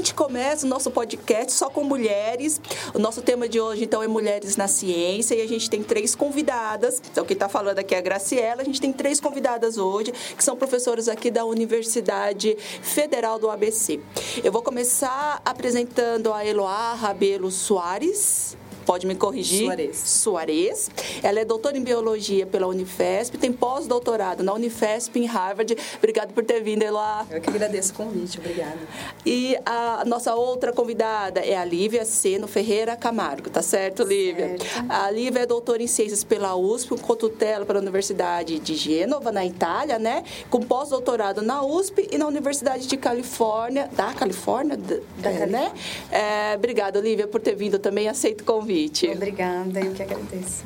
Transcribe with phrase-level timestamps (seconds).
[0.00, 2.60] Gente começa o nosso podcast só com mulheres.
[2.94, 5.34] O nosso tema de hoje, então, é Mulheres na Ciência.
[5.34, 7.02] E a gente tem três convidadas.
[7.12, 8.62] Então, quem está falando aqui é a Graciela.
[8.62, 14.00] A gente tem três convidadas hoje, que são professoras aqui da Universidade Federal do ABC.
[14.42, 18.56] Eu vou começar apresentando a Eloá Rabelo Soares
[18.90, 19.66] pode me corrigir.
[19.66, 19.96] Soares.
[19.96, 20.90] Soares.
[21.22, 25.76] Ela é doutora em biologia pela Unifesp, tem pós-doutorado na Unifesp em Harvard.
[25.98, 27.24] Obrigada por ter vindo, Eloá.
[27.30, 28.78] Eu que agradeço o convite, obrigada.
[29.24, 34.58] E a nossa outra convidada é a Lívia Seno Ferreira Camargo, tá certo, Lívia?
[34.58, 34.66] Certo.
[34.88, 39.46] A Lívia é doutora em ciências pela USP, com tutela pela Universidade de Gênova, na
[39.46, 40.24] Itália, né?
[40.50, 45.72] Com pós-doutorado na USP e na Universidade de Califórnia, da Califórnia, d- Da é, né?
[46.10, 48.08] É, obrigada, Lívia, por ter vindo também.
[48.08, 48.79] Aceito o convite.
[49.16, 50.64] Obrigada, eu que agradeço.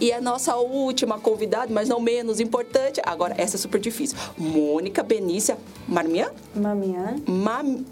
[0.00, 5.02] E a nossa última convidada, mas não menos importante, agora essa é super difícil, Mônica
[5.02, 6.30] Benícia Marmian?
[6.54, 7.16] Maminha.
[7.26, 7.84] Mamian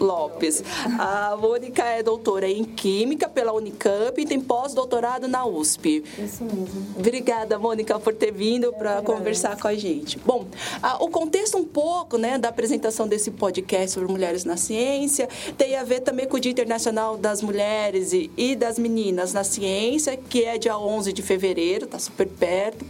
[0.00, 0.62] Lopes.
[0.98, 6.04] A Mônica é doutora em Química pela Unicamp e tem pós-doutorado na USP.
[6.18, 6.86] Isso mesmo.
[6.96, 10.18] Obrigada, Mônica, por ter vindo para conversar com a gente.
[10.18, 10.46] Bom,
[10.82, 15.76] ah, o contexto um pouco né, da apresentação desse podcast sobre mulheres na ciência tem
[15.76, 20.16] a ver também com o Dia Internacional das Mulheres e, e das Meninas na Ciência,
[20.16, 22.84] que é dia 11 de fevereiro, está super perto,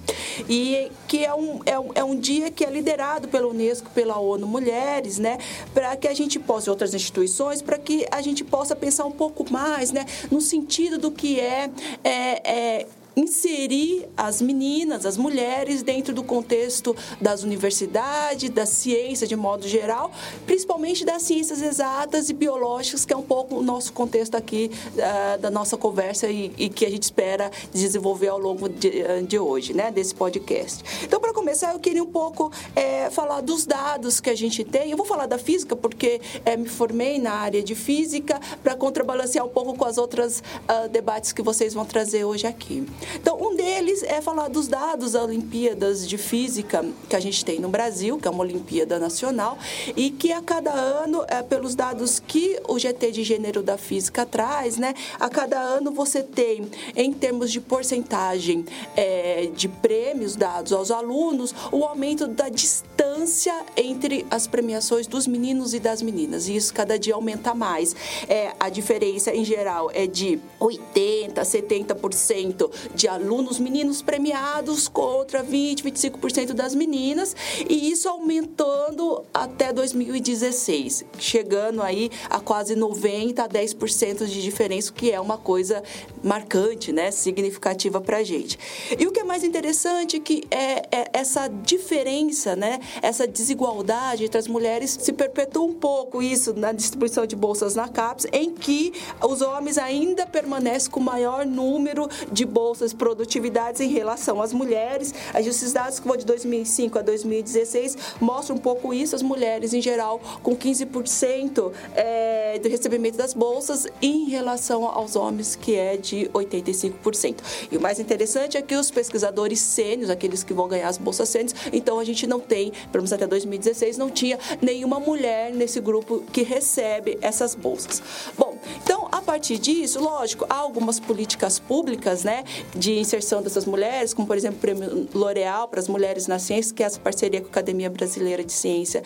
[0.49, 4.19] e que é um, é, um, é um dia que é liderado pela Unesco, pela
[4.19, 5.39] ONU Mulheres, né,
[5.73, 9.13] para que a gente possa, e outras instituições, para que a gente possa pensar um
[9.13, 11.71] pouco mais né, no sentido do que é,
[12.05, 12.87] é, é
[13.19, 20.13] inserir as meninas, as mulheres dentro do contexto das universidades, da ciência de modo geral,
[20.47, 25.37] principalmente das ciências exatas e biológicas, que é um pouco o nosso contexto aqui ah,
[25.37, 29.39] da nossa conversa e, e que a gente espera desenvolver ao longo de, ah, de
[29.39, 30.85] hoje, né, desse podcast.
[31.03, 34.91] Então, para começar, eu queria um pouco eh, falar dos dados que a gente tem.
[34.91, 39.45] Eu vou falar da física porque eh, me formei na área de física para contrabalancear
[39.45, 42.87] um pouco com as outras ah, debates que vocês vão trazer hoje aqui.
[43.15, 47.59] Então, um deles é falar dos dados das Olimpíadas de Física que a gente tem
[47.59, 49.57] no Brasil, que é uma Olimpíada Nacional,
[49.97, 54.27] e que a cada ano, é, pelos dados que o GT de Gênero da Física
[54.27, 58.65] traz, né, a cada ano você tem, em termos de porcentagem
[58.97, 65.75] é, de prêmios dados aos alunos, o aumento da distância entre as premiações dos meninos
[65.75, 67.95] e das meninas, e isso cada dia aumenta mais.
[68.29, 75.85] É, a diferença, em geral, é de 80%, 70% de alunos meninos premiados contra 20,
[75.85, 77.35] 25% das meninas,
[77.69, 84.95] e isso aumentando até 2016, chegando aí a quase 90 a 10% de diferença, o
[84.95, 85.81] que é uma coisa
[86.25, 88.59] marcante, né, significativa para a gente.
[88.99, 94.25] E o que é mais interessante é que é, é essa diferença, né, essa desigualdade
[94.25, 98.51] entre as mulheres se perpetua um pouco isso na distribuição de bolsas na CAPES, em
[98.53, 98.93] que
[99.23, 105.15] os homens ainda permanecem com o maior número de bolsas produtividades em relação às mulheres.
[105.35, 109.81] Esses dados que vão de 2005 a 2016 mostram um pouco isso, as mulheres em
[109.81, 116.31] geral com 15% é, do recebimento das bolsas em relação aos homens que é de
[116.33, 117.37] 85%.
[117.71, 121.29] E o mais interessante é que os pesquisadores sênios, aqueles que vão ganhar as bolsas
[121.29, 125.81] sênios, então a gente não tem, pelo menos até 2016, não tinha nenhuma mulher nesse
[125.81, 128.03] grupo que recebe essas bolsas.
[128.37, 132.45] Bom, então a partir disso, lógico, há algumas políticas públicas, né,
[132.75, 136.75] de inserção dessas mulheres, como por exemplo o Prêmio L'Oréal para as mulheres na ciência,
[136.75, 139.03] que é essa parceria com a Academia Brasileira de Ciência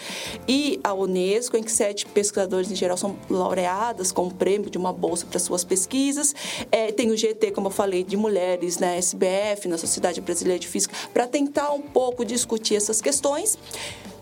[0.49, 4.78] e a Unesco, em que sete pesquisadores em geral são laureadas com o prêmio de
[4.78, 6.34] uma bolsa para suas pesquisas.
[6.71, 10.69] É, tem o GT, como eu falei, de mulheres na SBF, na Sociedade Brasileira de
[10.69, 13.59] Física, para tentar um pouco discutir essas questões.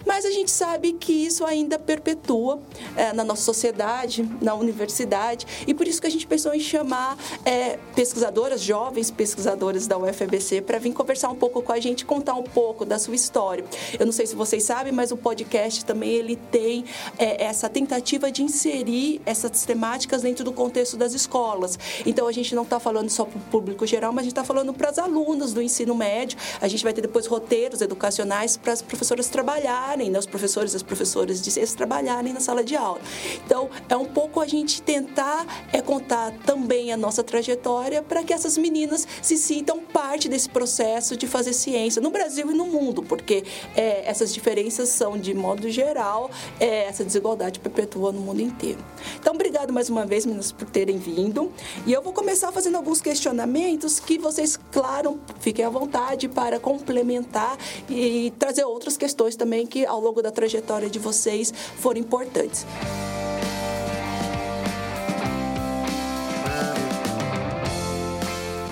[0.06, 2.61] Mas a gente sabe que isso ainda perpetua
[2.97, 7.16] é, na nossa sociedade, na universidade, e por isso que a gente pensou em chamar
[7.45, 12.34] é, pesquisadoras, jovens pesquisadoras da UFABC, para vir conversar um pouco com a gente, contar
[12.34, 13.65] um pouco da sua história.
[13.98, 16.84] Eu não sei se vocês sabem, mas o podcast também ele tem
[17.19, 21.78] é, essa tentativa de inserir essas temáticas dentro do contexto das escolas.
[22.07, 24.45] Então a gente não está falando só para o público geral, mas a gente está
[24.45, 26.39] falando para as alunas do ensino médio.
[26.60, 30.72] A gente vai ter depois roteiros educacionais para as professoras trabalharem trabalharem, né, os professores
[30.72, 33.01] e as professoras de ciências trabalharem na sala de aula.
[33.45, 38.33] Então, é um pouco a gente tentar é, contar também a nossa trajetória para que
[38.33, 43.03] essas meninas se sintam parte desse processo de fazer ciência no Brasil e no mundo,
[43.03, 43.45] porque
[43.77, 48.78] é, essas diferenças são, de modo geral, é, essa desigualdade perpetua no mundo inteiro.
[49.19, 51.53] Então, obrigado mais uma vez, meninas, por terem vindo.
[51.86, 57.57] E eu vou começar fazendo alguns questionamentos que vocês, claro, fiquem à vontade para complementar
[57.89, 62.66] e trazer outras questões também que, ao longo da trajetória de vocês, foram importantes.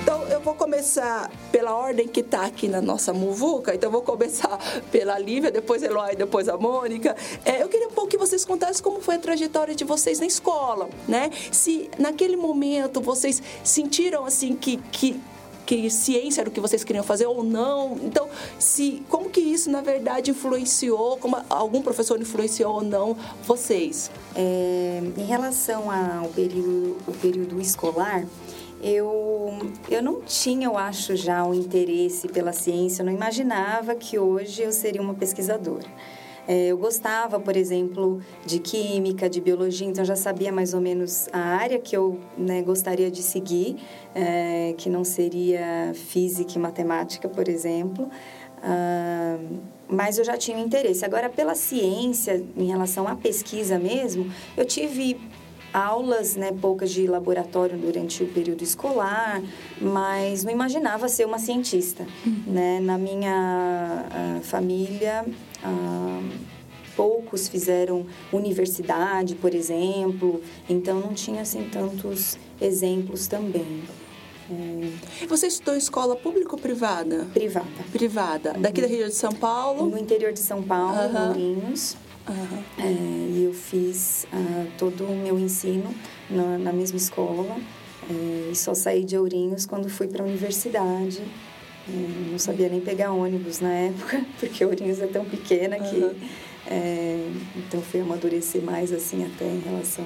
[0.02, 3.74] Então, eu vou começar pela ordem que está aqui na nossa muvuca.
[3.74, 4.58] Então, eu vou começar
[4.90, 7.14] pela Lívia, depois Eloy, depois a Mônica.
[7.44, 10.26] É, eu queria um pouco que vocês contassem como foi a trajetória de vocês na
[10.26, 11.30] escola, né?
[11.52, 15.20] Se naquele momento vocês sentiram assim que, que
[15.68, 17.98] que ciência era o que vocês queriam fazer ou não.
[18.02, 18.26] Então,
[18.58, 24.10] se como que isso na verdade influenciou, como algum professor influenciou ou não vocês?
[24.34, 28.24] É, em relação ao período, o período escolar,
[28.82, 29.58] eu,
[29.90, 34.62] eu não tinha, eu acho, já o interesse pela ciência, eu não imaginava que hoje
[34.62, 35.86] eu seria uma pesquisadora.
[36.48, 41.28] É, eu gostava, por exemplo, de química, de biologia, então já sabia mais ou menos
[41.30, 43.76] a área que eu né, gostaria de seguir,
[44.14, 48.08] é, que não seria física e matemática, por exemplo.
[48.62, 49.38] Ah,
[49.88, 51.04] mas eu já tinha um interesse.
[51.04, 55.18] Agora, pela ciência, em relação à pesquisa mesmo, eu tive
[55.72, 59.42] aulas, né, poucas de laboratório durante o período escolar,
[59.80, 62.42] mas não imaginava ser uma cientista, uhum.
[62.46, 62.80] né?
[62.80, 65.24] Na minha uh, família,
[65.62, 66.37] uh,
[66.98, 73.84] poucos fizeram universidade, por exemplo, então não tinha assim tantos exemplos também.
[74.50, 75.26] É...
[75.28, 77.28] Você estudou escola pública ou privada?
[77.32, 77.66] Privada.
[77.92, 78.52] Privada.
[78.54, 78.62] Uhum.
[78.62, 79.86] Daqui da região de São Paulo?
[79.86, 81.26] No interior de São Paulo, uhum.
[81.26, 81.96] Mourinhos.
[82.28, 82.84] Uhum.
[82.84, 82.90] É,
[83.38, 85.94] e eu fiz uh, todo o meu ensino
[86.28, 87.56] na, na mesma escola
[88.10, 91.22] é, e só saí de Ourinhos quando fui para a universidade.
[91.88, 96.47] É, não sabia nem pegar ônibus na época, porque Ourinhos é tão pequena que...
[96.70, 97.40] Uhum.
[97.56, 100.04] então, fui amadurecer mais, assim, até em relação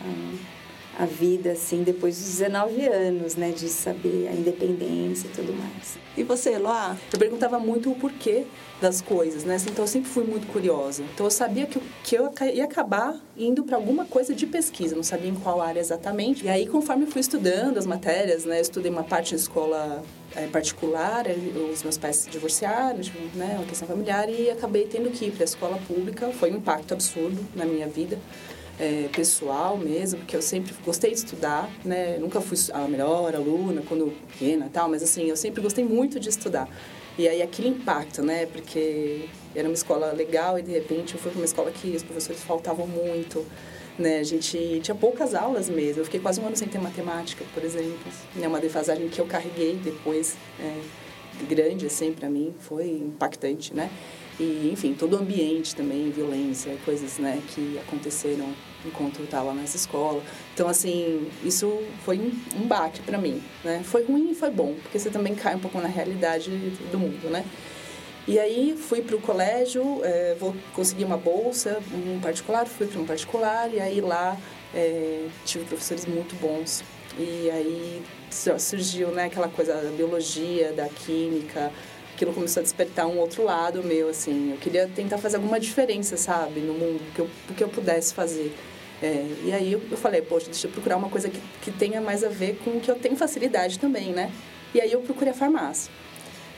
[0.00, 0.63] a
[0.98, 3.50] a vida, assim, depois dos 19 anos, né?
[3.50, 5.98] De saber a independência e tudo mais.
[6.16, 6.96] E você, Eloá?
[7.12, 8.44] Eu perguntava muito o porquê
[8.80, 9.56] das coisas, né?
[9.68, 11.02] Então, eu sempre fui muito curiosa.
[11.12, 14.94] Então, eu sabia que, que eu ia acabar indo para alguma coisa de pesquisa.
[14.94, 16.44] Não sabia em qual área exatamente.
[16.44, 18.58] E aí, conforme eu fui estudando as matérias, né?
[18.58, 20.02] Eu estudei uma parte na escola
[20.36, 21.26] é, particular,
[21.72, 23.54] os meus pais se divorciaram, tipo, né?
[23.56, 24.28] Uma questão familiar.
[24.28, 26.30] E acabei tendo que ir para a escola pública.
[26.32, 28.18] Foi um impacto absurdo na minha vida
[28.78, 32.18] é, pessoal mesmo, porque eu sempre gostei de estudar, né?
[32.18, 36.28] Nunca fui a melhor aluna quando pequena tal, mas assim, eu sempre gostei muito de
[36.28, 36.68] estudar.
[37.16, 38.46] E aí aquele impacto, né?
[38.46, 42.02] Porque era uma escola legal e de repente eu fui para uma escola que os
[42.02, 43.46] professores faltavam muito,
[43.96, 44.18] né?
[44.18, 46.00] A gente tinha poucas aulas mesmo.
[46.00, 48.12] Eu fiquei quase um ano sem ter matemática, por exemplo.
[48.40, 53.88] É uma defasagem que eu carreguei depois, é, grande assim para mim, foi impactante, né?
[54.38, 58.46] E, enfim, todo o ambiente também, violência, coisas, né, que aconteceram
[58.84, 60.22] enquanto eu estava nessa escola.
[60.52, 63.82] Então, assim, isso foi um, baque para mim, né?
[63.84, 66.50] Foi ruim e foi bom, porque você também cai um pouco na realidade
[66.90, 67.44] do mundo, né?
[68.26, 73.00] E aí fui para o colégio, é, vou conseguir uma bolsa, um particular, fui para
[73.00, 74.36] um particular e aí lá
[74.74, 76.82] é, tive professores muito bons.
[77.18, 78.02] E aí
[78.58, 81.70] surgiu né, aquela coisa da biologia, da química,
[82.14, 84.52] aquilo começou a despertar um outro lado meu, assim.
[84.52, 88.54] Eu queria tentar fazer alguma diferença, sabe, no mundo, que eu, que eu pudesse fazer.
[89.02, 92.24] É, e aí eu, falei, poxa, deixa eu procurar uma coisa que, que tenha mais
[92.24, 94.30] a ver com o que eu tenho facilidade também, né?
[94.72, 95.92] E aí eu procurei a farmácia.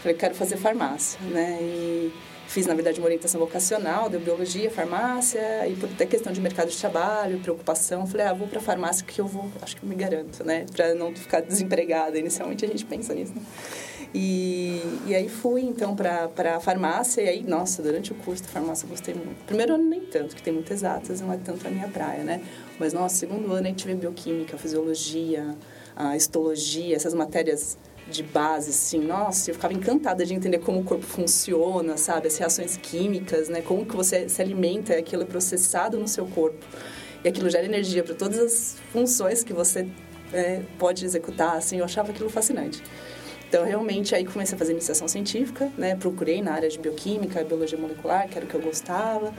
[0.00, 1.58] Falei, quero fazer farmácia, né?
[1.60, 2.12] E
[2.46, 6.70] fiz, na verdade, uma orientação vocacional, deu biologia, farmácia, e por ter questão de mercado
[6.70, 9.96] de trabalho, preocupação, falei, ah, vou para farmácia que eu vou, acho que eu me
[9.96, 10.66] garanto, né?
[10.72, 12.18] Para não ficar desempregada.
[12.18, 13.42] Inicialmente a gente pensa nisso, né?
[14.14, 17.22] E, e aí fui, então, para a farmácia.
[17.22, 19.44] E aí, nossa, durante o curso de farmácia eu gostei muito.
[19.44, 22.42] Primeiro ano nem tanto, que tem muitas exatas, não é tanto a minha praia, né?
[22.78, 25.54] Mas, nossa, segundo ano aí tive bioquímica, fisiologia,
[25.94, 30.84] a histologia, essas matérias de base, assim, nossa, eu ficava encantada de entender como o
[30.84, 32.28] corpo funciona, sabe?
[32.28, 33.62] As reações químicas, né?
[33.62, 36.64] Como que você se alimenta, aquilo é processado no seu corpo.
[37.24, 39.88] E aquilo gera energia para todas as funções que você
[40.32, 42.82] é, pode executar, assim, eu achava aquilo fascinante.
[43.48, 45.94] Então, realmente, aí comecei a fazer iniciação científica, né?
[45.94, 49.32] Procurei na área de bioquímica, biologia molecular, que era o que eu gostava.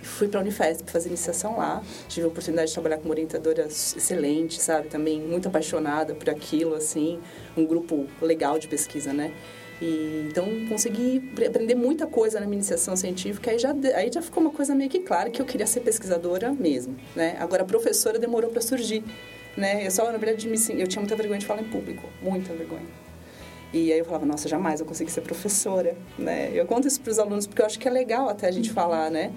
[0.00, 1.82] Fui para a Unifesp fazer iniciação lá.
[2.08, 4.88] Tive a oportunidade de trabalhar com uma orientadora excelente, sabe?
[4.88, 7.18] Também muito apaixonada por aquilo, assim.
[7.56, 9.32] Um grupo legal de pesquisa, né?
[9.82, 13.50] E, então, consegui aprender muita coisa na minha iniciação científica.
[13.50, 16.52] Aí já, aí já ficou uma coisa meio que clara que eu queria ser pesquisadora
[16.52, 17.36] mesmo, né?
[17.40, 19.02] Agora, professora demorou para surgir,
[19.56, 19.84] né?
[19.84, 22.08] Eu só, na verdade, me, eu tinha muita vergonha de falar em público.
[22.22, 23.07] Muita vergonha.
[23.72, 26.50] E aí eu falava, nossa, jamais eu consegui ser professora, né?
[26.54, 28.70] Eu conto isso para os alunos porque eu acho que é legal até a gente
[28.72, 29.32] falar, né?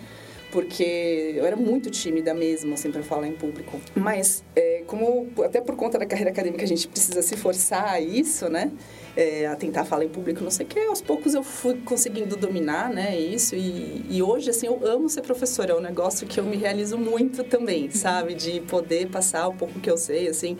[0.52, 3.80] porque eu era muito tímida mesmo, assim, para falar em público.
[3.96, 8.00] Mas, é, como até por conta da carreira acadêmica a gente precisa se forçar a
[8.00, 8.72] isso, né?
[9.16, 12.36] É, a tentar falar em público, não sei o que, aos poucos eu fui conseguindo
[12.36, 13.56] dominar, né, isso.
[13.56, 16.98] E, e hoje, assim, eu amo ser professora, é um negócio que eu me realizo
[16.98, 18.36] muito também, sabe?
[18.36, 20.58] De poder passar um pouco que eu sei, assim,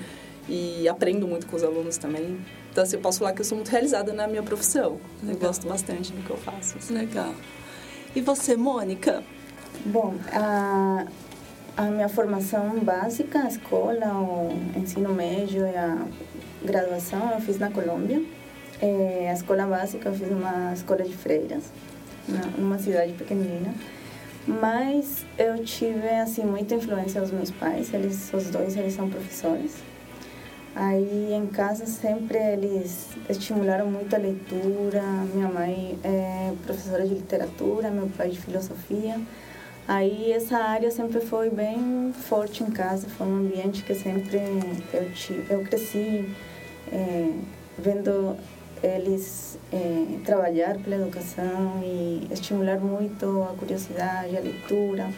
[0.48, 2.40] e aprendo muito com os alunos também.
[2.72, 5.00] Então, assim, eu posso falar que eu sou muito realizada na minha profissão.
[5.22, 5.36] Legal.
[5.36, 6.78] Eu gosto bastante do que eu faço.
[6.78, 6.94] Assim.
[6.94, 7.34] Legal.
[8.16, 9.24] E você, Mônica?
[9.86, 11.06] Bom, a,
[11.78, 16.06] a minha formação básica, a escola, o ensino médio e a
[16.64, 18.22] graduação eu fiz na Colômbia.
[18.82, 21.72] É, a escola básica eu fiz numa escola de freiras,
[22.58, 23.74] numa cidade pequenina.
[24.48, 29.91] Mas eu tive assim muita influência dos meus pais, eles os dois eles são professores.
[30.76, 35.02] Aí em casa sempre eles estimularam muito a leitura.
[35.34, 39.20] Minha mãe é professora de literatura, meu pai de filosofia.
[39.88, 44.40] Aí essa área sempre foi bem forte em casa, foi um ambiente que sempre
[44.94, 46.30] eu tive, eu cresci
[46.92, 47.32] é,
[47.78, 48.38] vendo
[48.82, 55.10] eles é, trabalhar pela educação e estimular muito a curiosidade, a leitura.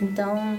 [0.00, 0.58] Então,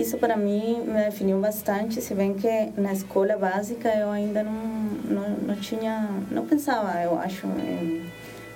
[0.00, 4.52] isso para mim me definiu bastante, se bem que na escola básica eu ainda não,
[4.52, 8.08] não, não tinha, não pensava, eu acho, em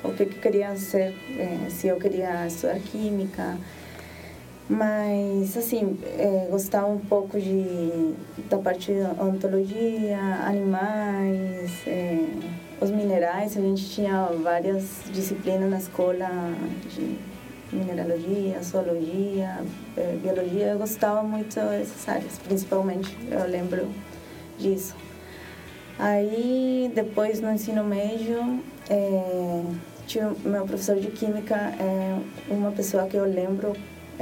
[0.04, 3.56] o que, que queria ser, é, se eu queria estudar química.
[4.68, 8.14] Mas, assim, é, gostava um pouco de,
[8.48, 12.18] da parte da ontologia, animais, é,
[12.80, 13.56] os minerais.
[13.56, 16.28] A gente tinha várias disciplinas na escola
[16.88, 17.18] de
[17.72, 19.64] mineralogia, zoologia,
[19.96, 20.66] é, biologia.
[20.66, 23.88] Eu gostava muito dessas áreas, principalmente, eu lembro
[24.58, 24.94] disso.
[25.98, 29.62] Aí, depois, no ensino médio, é,
[30.06, 33.72] tinha meu professor de química é uma pessoa que eu lembro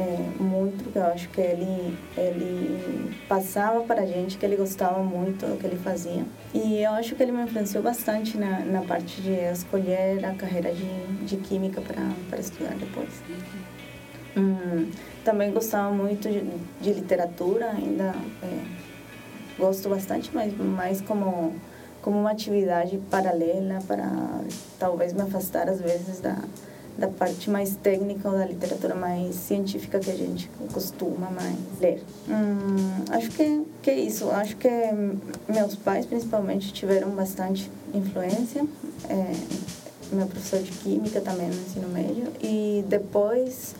[0.00, 5.02] é, muito, porque eu acho que ele, ele passava para a gente que ele gostava
[5.02, 6.24] muito do que ele fazia.
[6.54, 10.72] E eu acho que ele me influenciou bastante na, na parte de escolher a carreira
[10.72, 13.10] de, de química para estudar depois.
[14.34, 14.90] Hum,
[15.22, 16.44] também gostava muito de,
[16.80, 18.64] de literatura, ainda é,
[19.58, 21.54] gosto bastante, mas mais como
[22.00, 24.10] como uma atividade paralela para
[24.78, 26.38] talvez me afastar às vezes da
[27.00, 32.02] da parte mais técnica ou da literatura mais científica que a gente costuma mais ler.
[32.28, 34.30] Hum, acho que, que é isso.
[34.30, 34.68] Acho que
[35.48, 38.64] meus pais, principalmente, tiveram bastante influência.
[39.08, 39.32] É,
[40.14, 42.24] meu professor de química também no ensino médio.
[42.42, 43.74] E depois,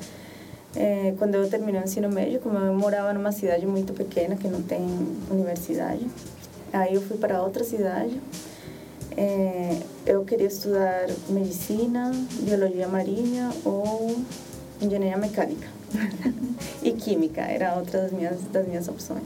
[0.74, 4.48] é, quando eu terminei o ensino médio, como eu morava numa cidade muito pequena que
[4.48, 4.80] não tem
[5.30, 6.06] universidade,
[6.72, 8.20] Aí eu fui para outra cidade.
[9.16, 14.16] É, eu queria estudar medicina, biologia marinha ou
[14.80, 15.68] engenharia mecânica
[16.82, 19.24] e química, era outra das minhas das minhas opções.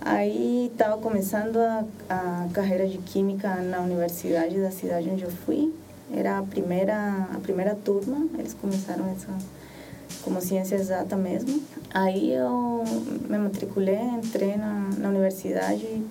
[0.00, 5.72] Aí estava começando a, a carreira de química na universidade da cidade onde eu fui.
[6.12, 9.28] Era a primeira a primeira turma, eles começaram essa
[10.22, 11.62] como ciência exata mesmo.
[11.92, 12.84] Aí eu
[13.28, 16.02] me matriculei, entrei na, na universidade,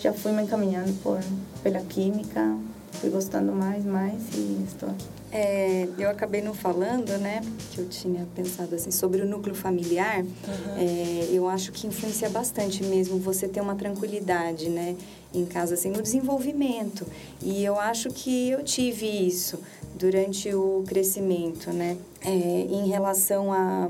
[0.00, 1.20] já fui me encaminhando por,
[1.62, 2.56] pela química,
[2.92, 5.06] fui gostando mais, mais e estou aqui.
[5.30, 10.22] É, eu acabei não falando, né, que eu tinha pensado assim sobre o núcleo familiar.
[10.22, 10.76] Uhum.
[10.78, 14.96] É, eu acho que influencia bastante mesmo você ter uma tranquilidade, né,
[15.34, 17.06] em casa, assim, no desenvolvimento.
[17.42, 19.58] E eu acho que eu tive isso
[19.98, 21.96] durante o crescimento, né?
[22.22, 23.88] É, em relação a,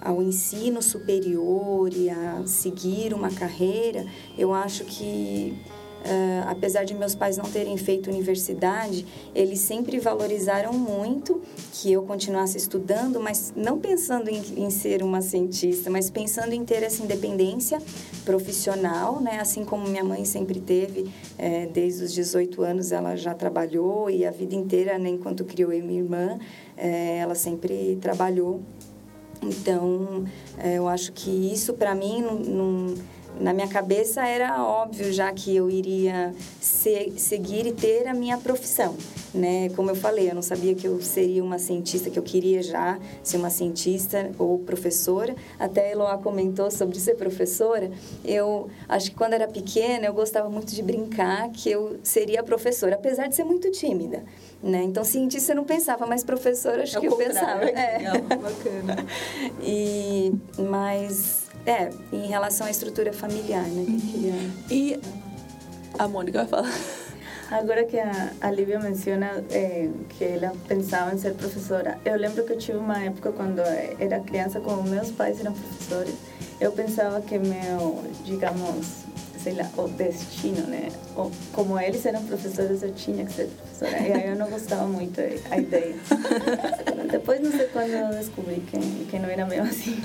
[0.00, 4.04] ao ensino superior e a seguir uma carreira,
[4.36, 5.56] eu acho que
[6.02, 11.40] Uh, apesar de meus pais não terem feito universidade, eles sempre valorizaram muito
[11.72, 16.64] que eu continuasse estudando, mas não pensando em, em, ser uma cientista, mas pensando em
[16.64, 17.80] ter essa independência
[18.24, 19.38] profissional, né?
[19.40, 24.26] Assim como minha mãe sempre teve, é, desde os 18 anos ela já trabalhou e
[24.26, 26.38] a vida inteira, né, enquanto criou eu minha irmã,
[26.76, 28.60] é, ela sempre trabalhou.
[29.40, 30.24] Então,
[30.58, 32.94] é, eu acho que isso para mim não
[33.40, 38.38] na minha cabeça era óbvio já que eu iria se, seguir e ter a minha
[38.38, 38.96] profissão,
[39.34, 39.68] né?
[39.70, 42.98] Como eu falei, eu não sabia que eu seria uma cientista, que eu queria já
[43.22, 45.34] ser uma cientista ou professora.
[45.58, 47.90] Até a Eloá comentou sobre ser professora.
[48.24, 52.94] Eu acho que quando era pequena eu gostava muito de brincar que eu seria professora,
[52.94, 54.22] apesar de ser muito tímida.
[54.62, 54.84] Né?
[54.84, 57.64] Então, cientista eu não pensava, mas professora acho é que eu pensava.
[57.64, 57.98] É.
[57.98, 59.06] Legal, bacana.
[59.60, 63.84] e, mas, é, em relação à estrutura familiar, né?
[63.86, 64.34] Que queria...
[64.70, 65.00] E
[65.98, 66.72] a Mônica vai falar.
[67.50, 72.44] Agora que a, a Lívia menciona eh, que ela pensava em ser professora, eu lembro
[72.44, 76.14] que eu tive uma época quando era criança, como meus pais eram professores,
[76.58, 79.01] eu pensava que meu, digamos,
[79.42, 80.88] sei lá, o destino, né?
[81.16, 84.00] O, como eles eram professores, eu tinha que ser professora.
[84.00, 85.94] E aí eu não gostava muito a ideia.
[87.10, 89.96] Depois, não sei quando eu descobri que, que não era meio assim.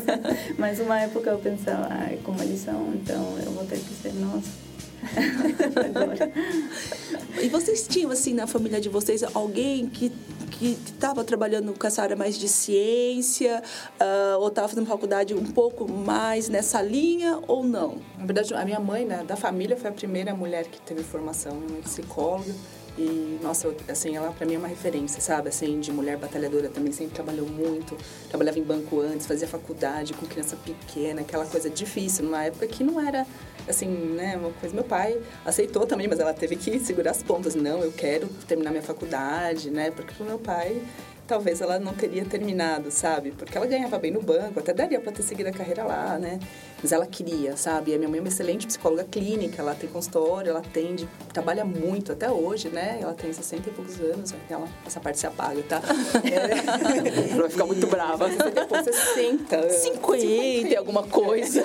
[0.58, 4.12] Mas uma época eu pensava, ah, como eles são, então eu vou ter que ser,
[4.14, 4.73] nossa.
[7.42, 10.12] e vocês tinham, assim, na família de vocês, alguém que
[10.58, 13.62] que estava trabalhando com essa área mais de ciência
[14.00, 17.98] uh, ou estava fazendo faculdade um pouco mais nessa linha ou não?
[18.16, 21.54] Na verdade, a minha mãe, né, da família, foi a primeira mulher que teve formação.
[21.54, 22.54] Mãe é psicóloga.
[22.96, 25.48] E, nossa, eu, assim, ela para mim é uma referência, sabe?
[25.48, 27.96] Assim, de mulher batalhadora também, sempre trabalhou muito.
[28.28, 32.84] Trabalhava em banco antes, fazia faculdade com criança pequena, aquela coisa difícil, numa época que
[32.84, 33.26] não era,
[33.68, 34.74] assim, né, uma coisa.
[34.74, 37.54] Meu pai aceitou também, mas ela teve que segurar as pontas.
[37.54, 39.90] Não, eu quero terminar minha faculdade, né?
[39.90, 40.82] Porque pro meu pai
[41.26, 43.30] talvez ela não teria terminado, sabe?
[43.32, 46.38] Porque ela ganhava bem no banco, até daria para ter seguido a carreira lá, né?
[46.82, 47.92] Mas ela queria, sabe?
[47.92, 51.64] E a minha mãe é uma excelente psicóloga clínica, ela tem consultório, ela atende, trabalha
[51.64, 52.98] muito até hoje, né?
[53.00, 55.80] Ela tem 60 e poucos anos, ela, essa parte se apaga, tá?
[56.24, 57.32] É.
[57.32, 58.28] ela vai ficar muito brava.
[58.28, 59.70] Depois 60.
[59.70, 61.64] 50, alguma coisa.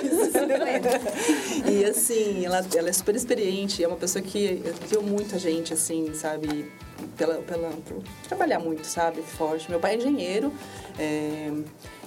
[1.70, 5.72] e assim, ela, ela é super experiente, é uma pessoa que criou muito a gente,
[5.72, 6.70] assim, sabe?
[7.16, 9.22] Pela, pela, por trabalhar muito, sabe?
[9.22, 9.70] Forte.
[9.70, 10.52] Meu pai é engenheiro,
[10.98, 11.52] é,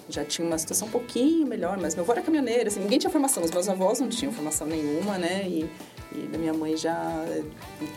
[0.10, 3.10] já tinha uma situação um pouquinho melhor, mas meu avô era caminhoneiro, assim, ninguém tinha
[3.10, 5.44] formação, os meus avós não tinham formação nenhuma, né?
[5.48, 5.70] E,
[6.12, 7.26] e da minha mãe já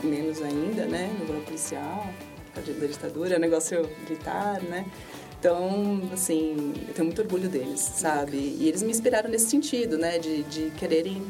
[0.02, 1.10] menos ainda, né?
[1.18, 2.06] No policial,
[2.54, 4.86] da ditadura, negócio militar, né?
[5.38, 8.36] Então, assim, eu tenho muito orgulho deles, sabe?
[8.36, 10.18] E eles me inspiraram nesse sentido, né?
[10.18, 11.22] De, de quererem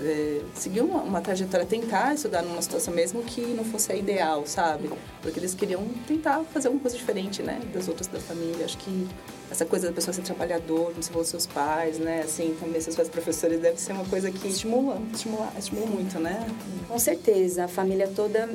[0.00, 4.46] é, seguir uma, uma, trajetória, tentar estudar numa situação mesmo que não fosse a ideal,
[4.46, 4.90] sabe?
[5.22, 7.60] Porque eles queriam tentar fazer alguma coisa diferente, né?
[7.72, 8.64] Das outras da família.
[8.64, 9.08] Acho que
[9.50, 12.22] essa coisa da pessoa ser trabalhador, como se fosse seus pais, né?
[12.22, 16.46] Assim, também seus pais professores deve ser uma coisa que estimula, estimula, estimula muito, né?
[16.88, 17.64] Com certeza.
[17.64, 18.48] A família toda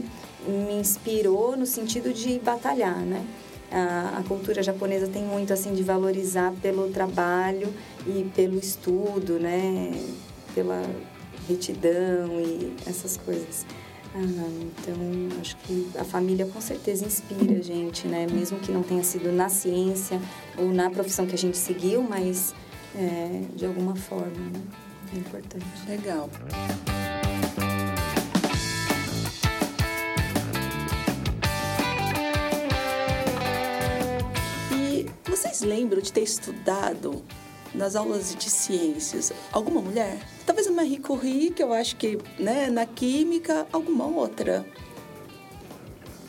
[0.48, 3.26] me inspirou no sentido de batalhar, né?
[3.72, 7.74] A, a, cultura japonesa tem muito assim de valorizar pelo trabalho
[8.06, 9.92] e pelo estudo, né?
[10.54, 10.84] Pela
[11.48, 13.66] retidão e essas coisas.
[14.14, 18.28] Ah, então, acho que a família com certeza inspira a gente, né?
[18.30, 20.22] Mesmo que não tenha sido na ciência
[20.58, 22.54] ou na profissão que a gente seguiu, mas
[22.96, 24.62] é, de alguma forma, né?
[25.14, 25.66] É importante.
[25.88, 26.30] Legal.
[34.74, 37.24] E vocês lembram de ter estudado
[37.74, 40.20] nas aulas de ciências alguma mulher?
[40.46, 44.66] Talvez a Marie Curie, que eu acho que, né, na química, alguma outra.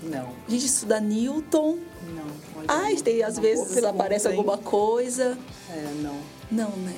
[0.02, 0.28] Não.
[0.46, 1.78] A gente estuda Newton.
[2.14, 2.64] Não.
[2.68, 5.38] Ah, tem, às vezes aparece alguma coisa.
[5.70, 6.16] É, não.
[6.50, 6.94] Não, né?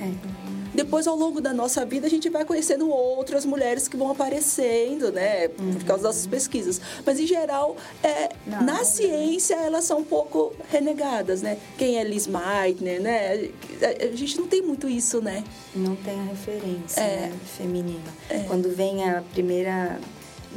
[0.00, 0.55] É.
[0.76, 5.10] Depois, ao longo da nossa vida, a gente vai conhecendo outras mulheres que vão aparecendo,
[5.10, 5.48] né?
[5.48, 5.72] Por uhum.
[5.72, 6.80] causa das nossas pesquisas.
[7.04, 11.56] Mas, em geral, é, não, na não ciência, elas são um pouco renegadas, né?
[11.78, 13.50] Quem é Liz Meitner, né?
[13.80, 15.42] A gente não tem muito isso, né?
[15.74, 17.20] Não tem a referência é.
[17.20, 17.32] né?
[17.56, 18.14] feminina.
[18.28, 18.40] É.
[18.40, 19.98] Quando vem a primeira?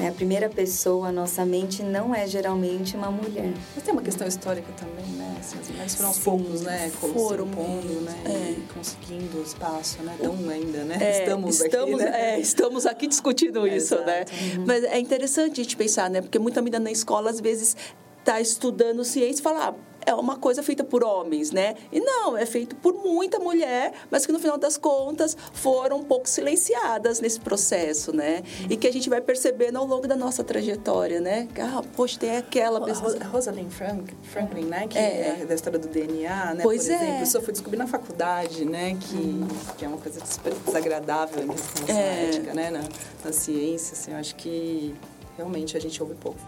[0.07, 3.53] A primeira pessoa, a nossa mente, não é geralmente uma mulher.
[3.75, 5.37] Mas tem uma questão histórica também, né?
[5.39, 6.89] Assim, as mulheres foram aos poucos, né?
[6.89, 8.15] Foram pondo, né?
[8.25, 8.51] É.
[8.51, 10.15] E conseguindo espaço, né?
[10.21, 10.97] Tão ainda, né?
[11.01, 12.31] É, estamos, estamos aqui, né?
[12.35, 14.25] É, estamos aqui discutindo isso, né?
[14.55, 14.65] Uhum.
[14.65, 16.21] Mas é interessante a gente pensar, né?
[16.21, 17.75] Porque muita menina na escola, às vezes,
[18.19, 19.73] está estudando ciência e fala, ah,
[20.05, 21.75] é uma coisa feita por homens, né?
[21.91, 26.03] E não, é feito por muita mulher, mas que no final das contas foram um
[26.03, 28.43] pouco silenciadas nesse processo, né?
[28.69, 31.47] E que a gente vai percebendo ao longo da nossa trajetória, né?
[31.59, 33.17] Ah, poxa, tem aquela pessoa.
[33.25, 34.87] Rosalind Frank, Franklin, né?
[34.87, 35.39] Que é.
[35.41, 36.63] é da história do DNA, né?
[36.63, 36.95] Pois por é.
[36.95, 37.23] exemplo.
[37.23, 38.97] Isso eu fui descobrir na faculdade, né?
[38.99, 39.47] Que, hum.
[39.77, 42.25] que é uma coisa super desagradável em questão é.
[42.25, 42.69] ética, né?
[42.69, 42.83] Na,
[43.23, 44.95] na ciência, assim, eu acho que
[45.37, 46.39] realmente a gente ouve pouco.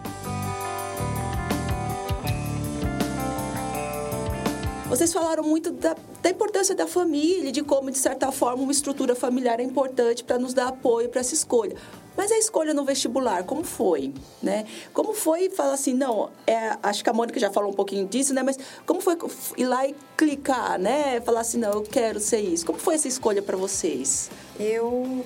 [4.92, 9.14] Vocês falaram muito da, da importância da família, de como, de certa forma, uma estrutura
[9.14, 11.74] familiar é importante para nos dar apoio para essa escolha.
[12.14, 14.66] Mas a escolha no vestibular, como foi, né?
[14.92, 18.34] Como foi falar assim, não, é, acho que a Mônica já falou um pouquinho disso,
[18.34, 18.42] né?
[18.42, 19.16] Mas como foi
[19.56, 21.22] ir lá e clicar, né?
[21.22, 22.66] Falar assim, não, eu quero ser isso.
[22.66, 24.30] Como foi essa escolha para vocês?
[24.60, 25.24] Eu,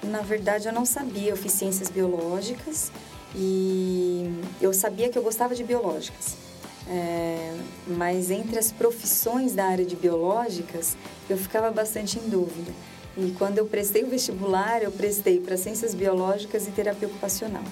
[0.00, 1.30] na verdade, eu não sabia.
[1.30, 2.92] Eu fiz ciências biológicas
[3.34, 6.47] e eu sabia que eu gostava de biológicas.
[6.90, 7.54] É,
[7.86, 10.96] mas entre as profissões da área de biológicas,
[11.28, 12.72] eu ficava bastante em dúvida.
[13.16, 17.64] E quando eu prestei o vestibular, eu prestei para ciências biológicas e terapia ocupacional,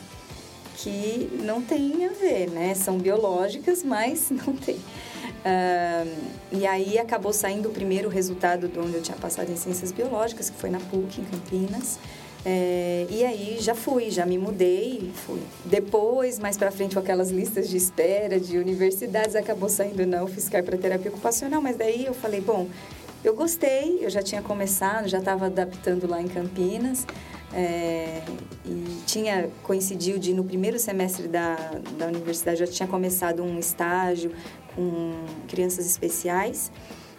[0.76, 2.74] que não tem a ver, né?
[2.74, 4.76] São biológicas, mas não tem.
[4.76, 6.16] Uh,
[6.50, 10.50] e aí acabou saindo o primeiro resultado de onde eu tinha passado em ciências biológicas,
[10.50, 11.98] que foi na PUC, em Campinas.
[12.48, 15.40] É, e aí já fui, já me mudei, fui.
[15.64, 20.62] Depois, mais para frente, com aquelas listas de espera de universidades, acabou saindo na UFSCar
[20.62, 22.68] para terapia ocupacional, mas daí eu falei, bom,
[23.24, 27.04] eu gostei, eu já tinha começado, já estava adaptando lá em Campinas.
[27.52, 28.22] É,
[28.64, 31.56] e tinha coincidiu de no primeiro semestre da,
[31.96, 34.32] da universidade já tinha começado um estágio
[34.74, 35.12] com
[35.48, 36.70] crianças especiais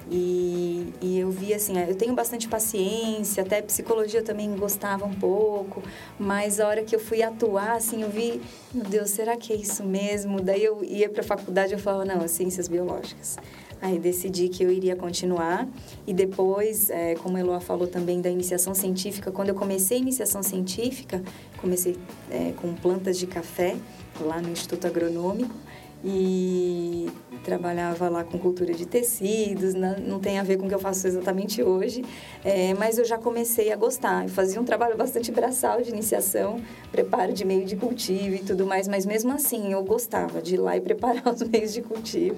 [0.10, 5.13] e, e eu vi assim, eu tenho bastante paciência, até psicologia eu também gostava um
[5.13, 5.84] pouco,
[6.17, 8.41] mas a hora que eu fui atuar, assim, eu vi,
[8.74, 10.41] meu Deus, será que é isso mesmo?
[10.41, 13.38] Daí eu ia para a faculdade eu falava, não, é ciências biológicas.
[13.80, 15.67] Aí decidi que eu iria continuar
[16.08, 20.00] e depois, é, como a Eloa falou também da iniciação científica, quando eu comecei a
[20.00, 21.22] iniciação científica,
[21.58, 21.96] comecei
[22.32, 23.76] é, com plantas de café
[24.20, 25.54] lá no Instituto Agronômico
[26.04, 27.10] e
[27.44, 31.08] trabalhava lá com cultura de tecidos, não, tem a ver com o que eu faço
[31.08, 32.04] exatamente hoje,
[32.44, 34.24] é, mas eu já comecei a gostar.
[34.24, 38.66] Eu fazia um trabalho bastante braçal de iniciação, preparo de meio de cultivo e tudo
[38.66, 42.38] mais, mas mesmo assim eu gostava de ir lá e preparar os meios de cultivo.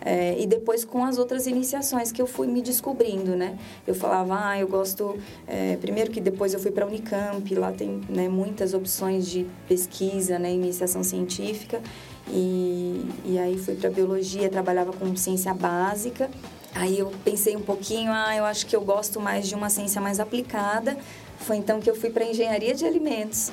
[0.00, 3.58] É, e depois com as outras iniciações que eu fui me descobrindo, né?
[3.86, 5.16] Eu falava, ah, eu gosto...
[5.46, 9.46] É, primeiro que depois eu fui para a Unicamp, lá tem né, muitas opções de
[9.66, 11.80] pesquisa, né, iniciação científica.
[12.28, 16.30] E, e aí fui para biologia, trabalhava com ciência básica.
[16.74, 20.00] Aí eu pensei um pouquinho, ah, eu acho que eu gosto mais de uma ciência
[20.00, 20.96] mais aplicada.
[21.38, 23.50] Foi então que eu fui para engenharia de alimentos.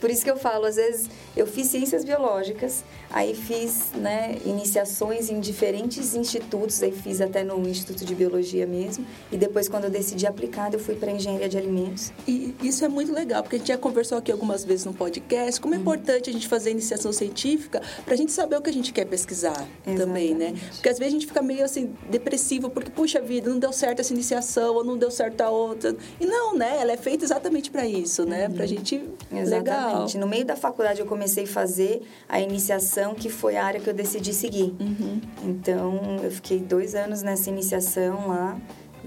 [0.00, 5.30] Por isso que eu falo, às vezes eu fiz ciências biológicas, aí fiz né, iniciações
[5.30, 9.90] em diferentes institutos, aí fiz até no Instituto de Biologia mesmo, e depois quando eu
[9.90, 12.12] decidi aplicar, eu fui para engenharia de alimentos.
[12.26, 15.60] E isso é muito legal, porque a gente já conversou aqui algumas vezes no podcast,
[15.60, 15.82] como é uhum.
[15.82, 19.04] importante a gente fazer iniciação científica para a gente saber o que a gente quer
[19.04, 19.98] pesquisar Exatamente.
[19.98, 20.54] também, né?
[20.74, 24.00] Porque às vezes a gente fica meio assim depressivo porque puxa vida, não deu certo
[24.00, 25.96] essa iniciação ou não deu certo a outra.
[26.20, 26.78] E não, né?
[26.80, 28.46] Ela é feita exatamente para isso, né?
[28.46, 28.54] Uhum.
[28.54, 28.96] Para a gente
[29.30, 29.50] Exatamente.
[29.50, 29.87] legal.
[30.18, 33.80] No meio da faculdade eu comecei comecei a fazer a iniciação, que foi a área
[33.80, 34.74] que eu decidi seguir.
[34.80, 35.20] Uhum.
[35.44, 38.56] Então, eu fiquei dois anos nessa iniciação lá.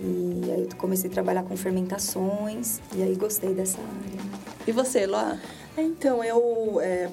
[0.04, 2.80] E aí eu comecei a trabalhar com fermentações.
[2.96, 4.42] E aí gostei dessa área.
[4.66, 5.38] E você, Loa?
[5.78, 7.10] Então, eu, é,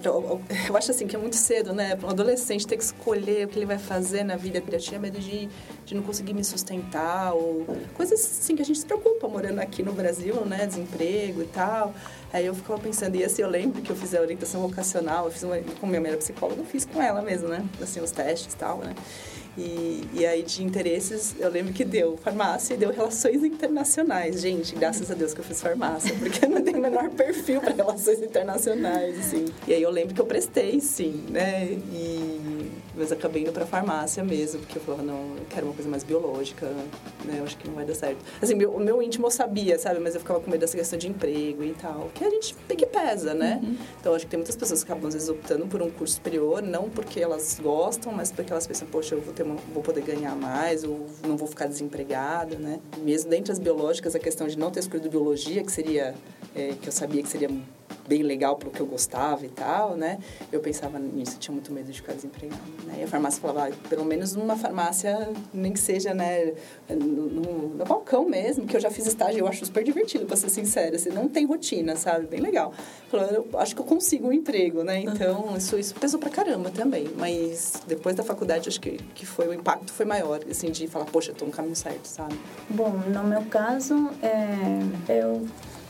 [0.68, 1.94] eu acho assim que é muito cedo, né?
[1.94, 4.60] Para um adolescente ter que escolher o que ele vai fazer na vida.
[4.66, 5.48] Eu tinha medo de,
[5.84, 9.82] de não conseguir me sustentar, ou coisas assim que a gente se preocupa morando aqui
[9.82, 10.66] no Brasil, né?
[10.66, 11.94] Desemprego e tal.
[12.32, 15.30] Aí eu ficava pensando, e assim, eu lembro que eu fiz a orientação vocacional, eu
[15.30, 17.64] fiz uma, com minha mãe psicóloga, eu fiz com ela mesmo, né?
[17.80, 18.92] Assim, os testes e tal, né?
[19.58, 24.40] E, e aí, de interesses, eu lembro que deu farmácia e deu relações internacionais.
[24.40, 27.60] Gente, graças a Deus que eu fiz farmácia, porque eu não tenho o menor perfil
[27.60, 29.46] para relações internacionais, assim.
[29.66, 31.64] E aí eu lembro que eu prestei, sim, né?
[31.92, 35.88] E mas acabei indo pra farmácia mesmo, porque eu falava, não, eu quero uma coisa
[35.88, 36.66] mais biológica,
[37.24, 37.36] né?
[37.38, 38.18] Eu acho que não vai dar certo.
[38.40, 40.00] Assim, meu, o meu íntimo eu sabia, sabe?
[40.00, 42.10] Mas eu ficava com medo dessa questão de emprego e tal.
[42.14, 43.60] Que a gente que pesa, né?
[43.62, 43.76] Uhum.
[44.00, 46.62] Então, acho que tem muitas pessoas que acabam, às vezes, optando por um curso superior,
[46.62, 50.02] não porque elas gostam, mas porque elas pensam, poxa, eu vou, ter uma, vou poder
[50.02, 52.80] ganhar mais, ou não vou ficar desempregada, né?
[52.98, 56.14] Mesmo dentre as biológicas, a questão de não ter escolhido biologia, que seria,
[56.54, 57.50] é, que eu sabia que seria
[58.08, 60.18] bem legal pro que eu gostava e tal, né?
[60.50, 62.96] Eu pensava nisso, tinha muito medo de ficar desempregada, né?
[63.00, 66.54] E a farmácia falava, ah, pelo menos numa farmácia, nem que seja, né,
[66.88, 70.48] no, no, balcão mesmo, que eu já fiz estágio, eu acho super divertido, pra ser
[70.48, 72.26] sincera, assim, não tem rotina, sabe?
[72.26, 72.72] Bem legal.
[73.10, 75.00] Falou, eu acho que eu consigo um emprego, né?
[75.00, 75.56] Então, uhum.
[75.56, 79.54] isso, isso pesou pra caramba também, mas depois da faculdade, acho que, que foi, o
[79.54, 82.38] impacto foi maior, assim, de falar, poxa, eu tô no caminho certo, sabe?
[82.70, 85.46] Bom, no meu caso, é, eu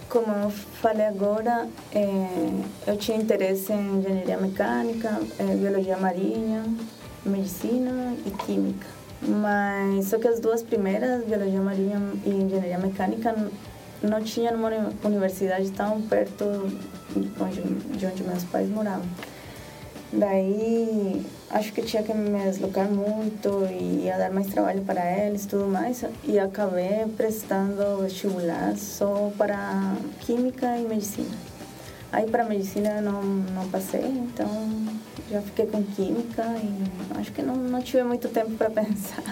[0.08, 2.50] como eu falei agora, é,
[2.86, 6.64] eu tinha interesse em engenharia mecânica, é, biologia marinha,
[7.24, 8.86] medicina e química.
[9.20, 13.34] Mas só que as duas primeiras, biologia marinha e engenharia mecânica,
[14.02, 14.70] não tinha numa
[15.04, 16.44] universidade tão perto
[17.14, 17.62] de onde,
[17.98, 19.06] de onde meus pais moravam.
[20.12, 25.46] Daí acho que tinha que me deslocar muito e ia dar mais trabalho para eles
[25.46, 26.04] tudo mais.
[26.24, 31.37] E acabei prestando vestibular só para Química e Medicina.
[32.11, 34.48] Aí para Medicina não, não passei, então
[35.30, 39.22] já fiquei com Química e acho que não, não tive muito tempo para pensar.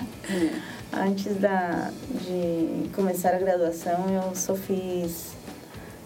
[0.93, 1.91] Antes da,
[2.23, 5.33] de começar a graduação, eu só fiz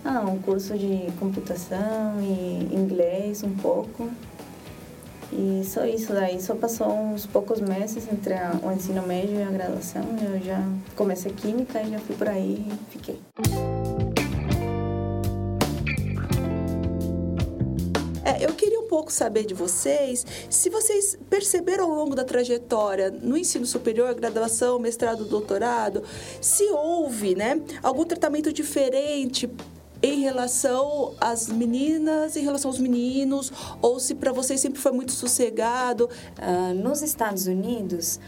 [0.04, 4.08] ah, um curso de computação e inglês um pouco.
[5.32, 9.42] E só isso daí, só passou uns poucos meses entre a, o ensino médio e
[9.42, 10.02] a graduação.
[10.20, 10.60] Eu já
[10.96, 13.20] comecei química e já fui por aí e fiquei.
[18.24, 23.10] É, eu queria um pouco saber de vocês se vocês perceberam ao longo da trajetória
[23.10, 26.02] no ensino superior, graduação, mestrado, doutorado,
[26.40, 29.48] se houve, né, algum tratamento diferente
[30.02, 35.12] em relação às meninas, em relação aos meninos, ou se para vocês sempre foi muito
[35.12, 36.08] sossegado?
[36.38, 38.18] Uh, nos Estados Unidos,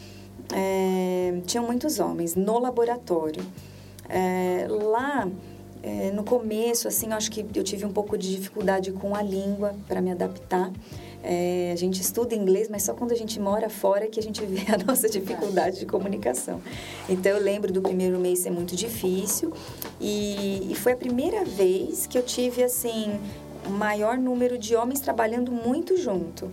[0.52, 3.44] é, tinham muitos homens no laboratório.
[4.08, 5.28] É, lá,
[5.82, 9.74] é, no começo, assim, acho que eu tive um pouco de dificuldade com a língua
[9.88, 10.70] para me adaptar.
[11.22, 14.42] É, a gente estuda inglês, mas só quando a gente mora fora que a gente
[14.46, 16.60] vê a nossa dificuldade de comunicação.
[17.08, 19.52] Então, eu lembro do primeiro mês ser muito difícil
[20.00, 23.20] e, e foi a primeira vez que eu tive, assim,
[23.66, 26.50] um maior número de homens trabalhando muito junto.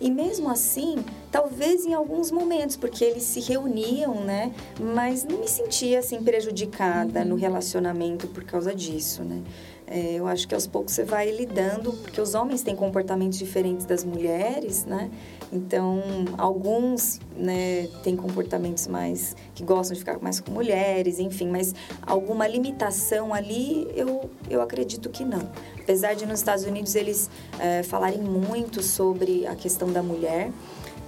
[0.00, 0.96] E mesmo assim,
[1.32, 4.52] talvez em alguns momentos, porque eles se reuniam, né?
[4.78, 7.28] Mas não me sentia assim prejudicada uhum.
[7.28, 9.42] no relacionamento por causa disso, né?
[9.86, 13.84] É, eu acho que aos poucos você vai lidando, porque os homens têm comportamentos diferentes
[13.84, 15.10] das mulheres, né?
[15.52, 16.00] Então,
[16.38, 21.74] alguns né, têm comportamentos mais que gostam de ficar mais com mulheres, enfim, mas
[22.06, 25.50] alguma limitação ali, eu, eu acredito que não.
[25.78, 30.50] Apesar de nos Estados Unidos eles é, falarem muito sobre a questão da mulher,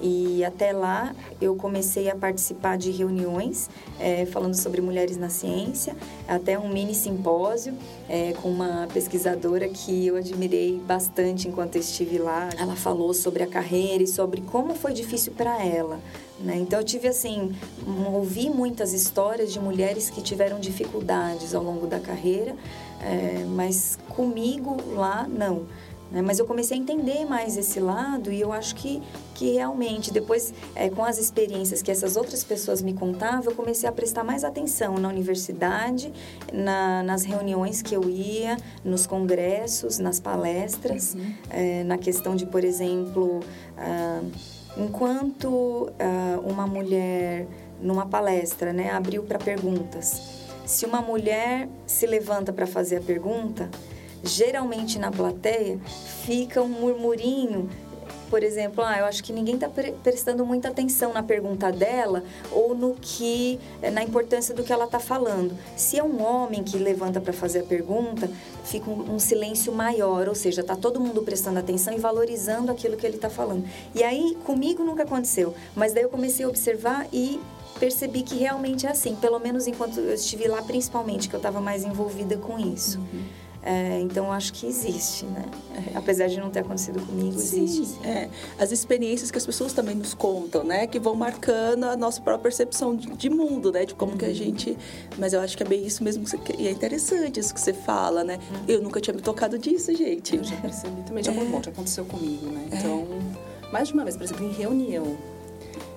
[0.06, 5.96] e até lá eu comecei a participar de reuniões é, falando sobre mulheres na ciência,
[6.28, 7.74] até um mini simpósio
[8.06, 12.50] é, com uma pesquisadora que eu admirei bastante enquanto estive lá.
[12.58, 15.98] Ela falou sobre a carreira e sobre como foi difícil para ela.
[16.38, 16.56] Né?
[16.56, 17.54] Então eu tive assim,
[18.12, 22.54] ouvi muitas histórias de mulheres que tiveram dificuldades ao longo da carreira,
[23.00, 25.66] é, mas comigo lá não.
[26.14, 26.22] Né?
[26.22, 29.02] Mas eu comecei a entender mais esse lado e eu acho que,
[29.34, 33.88] que realmente, depois, é, com as experiências que essas outras pessoas me contavam, eu comecei
[33.88, 36.12] a prestar mais atenção na universidade,
[36.52, 41.34] na, nas reuniões que eu ia, nos congressos, nas palestras, uhum.
[41.50, 43.40] é, na questão de, por exemplo,
[43.76, 44.22] ah,
[44.76, 47.48] enquanto ah, uma mulher,
[47.82, 50.22] numa palestra, né, abriu para perguntas.
[50.64, 53.68] Se uma mulher se levanta para fazer a pergunta,
[54.24, 55.78] geralmente na plateia
[56.24, 57.68] fica um murmurinho
[58.34, 59.70] por exemplo, ah, eu acho que ninguém está
[60.02, 63.60] prestando muita atenção na pergunta dela ou no que
[63.92, 65.56] na importância do que ela está falando.
[65.76, 68.28] Se é um homem que levanta para fazer a pergunta,
[68.64, 72.96] fica um, um silêncio maior, ou seja, está todo mundo prestando atenção e valorizando aquilo
[72.96, 73.68] que ele está falando.
[73.94, 77.40] E aí comigo nunca aconteceu, mas daí eu comecei a observar e
[77.78, 81.60] percebi que realmente é assim, pelo menos enquanto eu estive lá, principalmente que eu estava
[81.60, 82.98] mais envolvida com isso.
[82.98, 83.43] Uhum.
[83.66, 85.42] É, então, acho que existe, né?
[85.74, 87.86] É, apesar de não ter acontecido comigo, existe.
[87.86, 88.28] Sim, é.
[88.58, 90.86] As experiências que as pessoas também nos contam, né?
[90.86, 93.86] Que vão marcando a nossa própria percepção de, de mundo, né?
[93.86, 94.18] De como uhum.
[94.18, 94.34] que a uhum.
[94.34, 94.76] gente...
[95.16, 96.24] Mas eu acho que é bem isso mesmo.
[96.24, 96.38] Que você...
[96.58, 98.38] E é interessante isso que você fala, né?
[98.50, 98.64] Uhum.
[98.68, 100.36] Eu nunca tinha me tocado disso, gente.
[100.36, 101.24] Eu já percebi também.
[101.24, 101.44] Já, é.
[101.44, 102.68] bom, já aconteceu comigo, né?
[102.70, 102.76] É.
[102.76, 103.08] Então,
[103.72, 105.16] mais de uma vez, por exemplo, em reunião.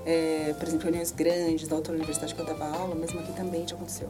[0.05, 3.67] É, por exemplo, reuniões grandes da outra universidade que eu dava aula, mesmo aqui também
[3.67, 4.07] já aconteceu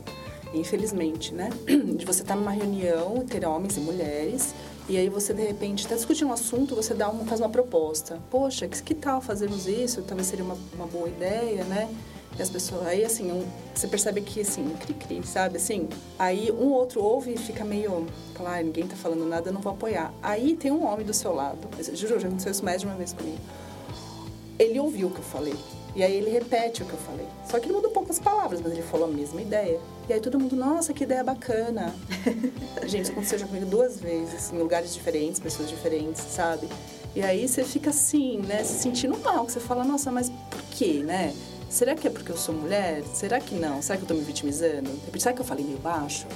[0.54, 1.50] infelizmente, né?
[1.66, 4.54] De você estar tá numa reunião, ter homens e mulheres,
[4.90, 8.20] e aí você de repente está discutindo um assunto, você dá uma, faz uma proposta.
[8.30, 10.02] Poxa, que, que tal fazermos isso?
[10.02, 11.90] Talvez seria uma, uma boa ideia, né?
[12.38, 15.58] E as pessoas, aí assim, um, você percebe que assim, cri-cri, sabe?
[15.58, 18.06] Assim, aí um outro ouve e fica meio,
[18.36, 20.14] claro, ninguém tá falando nada, eu não vou apoiar.
[20.22, 23.12] Aí tem um homem do seu lado, juro, já aconteceu isso mais de uma vez
[23.12, 23.40] comigo.
[24.60, 25.56] Ele ouviu o que eu falei.
[25.98, 27.26] E aí ele repete o que eu falei.
[27.50, 29.80] Só que ele mudou poucas palavras, mas ele falou a mesma ideia.
[30.08, 31.92] E aí todo mundo, nossa, que ideia bacana.
[32.86, 36.70] Gente, isso aconteceu já comigo duas vezes, em lugares diferentes, pessoas diferentes, sabe?
[37.16, 40.62] E aí você fica assim, né, se sentindo mal, que você fala, nossa, mas por
[40.70, 41.34] quê, né?
[41.68, 43.04] Será que é porque eu sou mulher?
[43.16, 43.82] Será que não?
[43.82, 44.92] Será que eu tô me vitimizando?
[45.18, 46.28] Será que eu falei meio baixo?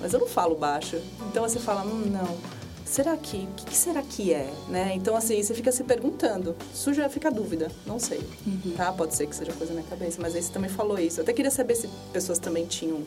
[0.00, 0.98] Mas eu não falo baixo.
[1.28, 2.53] Então você fala, hum, não
[2.94, 4.92] será que, o que, será que é, né?
[4.94, 6.54] Então, assim, você fica se perguntando.
[6.94, 8.72] Já fica dúvida, não sei, uhum.
[8.76, 8.92] tá?
[8.92, 11.18] Pode ser que seja coisa na minha cabeça, mas aí você também falou isso.
[11.18, 13.02] Eu até queria saber se pessoas também tinham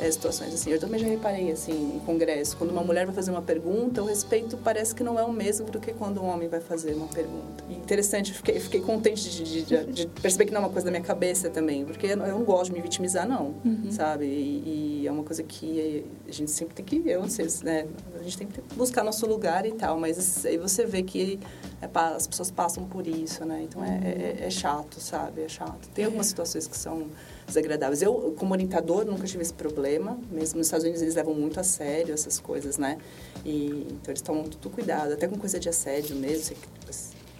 [0.00, 0.70] é, situações assim.
[0.70, 4.06] Eu também já reparei, assim, em congresso, quando uma mulher vai fazer uma pergunta, o
[4.06, 7.06] respeito parece que não é o mesmo do que quando um homem vai fazer uma
[7.06, 7.62] pergunta.
[7.68, 10.86] E interessante, fiquei, fiquei contente de, de, de, de, perceber que não é uma coisa
[10.86, 13.92] da minha cabeça também, porque eu não gosto de me vitimizar, não, uhum.
[13.92, 14.24] sabe?
[14.24, 17.86] E, e, é uma coisa que a gente sempre tem que, eu não sei, né?
[18.18, 21.38] A gente tem que buscar nosso lugar e tal, mas aí você vê que
[21.82, 23.62] é, as pessoas passam por isso, né?
[23.64, 25.42] Então é, é, é, chato, sabe?
[25.42, 25.88] É chato.
[25.94, 27.08] Tem algumas situações que são
[27.46, 28.00] desagradáveis.
[28.00, 30.18] Eu, como orientador, nunca tive esse problema.
[30.30, 32.98] Mesmo nos Estados Unidos, eles levam muito a sério essas coisas, né?
[33.44, 36.56] E, então eles tomam tudo cuidado, até com coisa de assédio mesmo.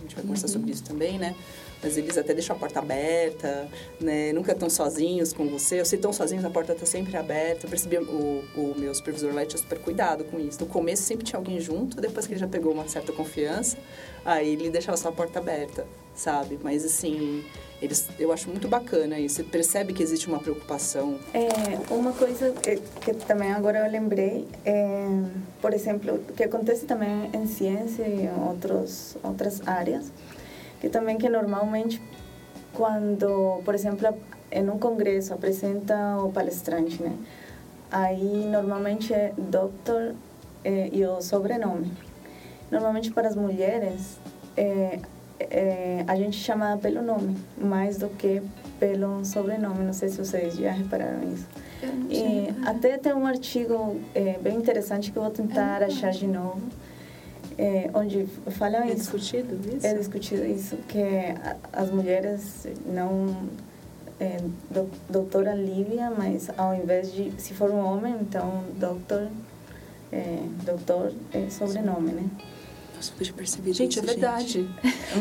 [0.01, 0.53] A gente vai conversar uhum.
[0.53, 1.35] sobre isso também, né?
[1.83, 3.69] mas eles até deixam a porta aberta,
[4.01, 4.33] né?
[4.33, 5.79] Nunca estão sozinhos com você.
[5.79, 7.67] Ou se estão sozinhos, a porta está sempre aberta.
[7.67, 10.61] Eu percebi, o, o meu supervisor lá tinha super cuidado com isso.
[10.61, 13.79] No começo sempre tinha alguém junto, depois que ele já pegou uma certa confiança,
[14.25, 16.59] aí ele deixava só a porta aberta, sabe?
[16.63, 17.45] Mas assim,
[17.81, 19.37] eles, eu acho muito bacana isso.
[19.37, 21.19] Você percebe que existe uma preocupação.
[21.33, 25.07] É, uma coisa que, também agora eu lembrei, é,
[25.61, 30.13] por exemplo, que acontece também em ciência e em outros, outras áreas,
[30.81, 32.03] que também que normalmente
[32.73, 34.09] quando, por exemplo,
[34.51, 37.17] em um congresso apresenta o palestrante, né?
[37.91, 40.15] Aí normalmente é doutor
[40.65, 41.93] é, e o sobrenome.
[42.71, 44.19] Normalmente para as mulheres
[44.57, 45.01] é,
[45.51, 48.43] é, a gente chama pelo nome mais do que
[48.79, 49.85] pelo sobrenome.
[49.85, 51.47] Não sei se vocês já repararam isso.
[52.11, 56.61] E até tem um artigo é, bem interessante que eu vou tentar achar de novo
[57.61, 58.97] é, onde falam é isso.
[58.97, 59.87] discutido isso?
[59.87, 61.05] É discutido isso, que
[61.73, 63.37] as mulheres não...
[64.19, 64.39] É,
[65.09, 67.33] doutora Lívia, mas ao invés de...
[67.39, 69.29] Se for um homem, então doutor...
[70.13, 72.25] É, doutor é sobrenome, né?
[73.01, 74.47] Nossa, eu perceber Gente, é verdade.
[74.47, 74.71] Gente.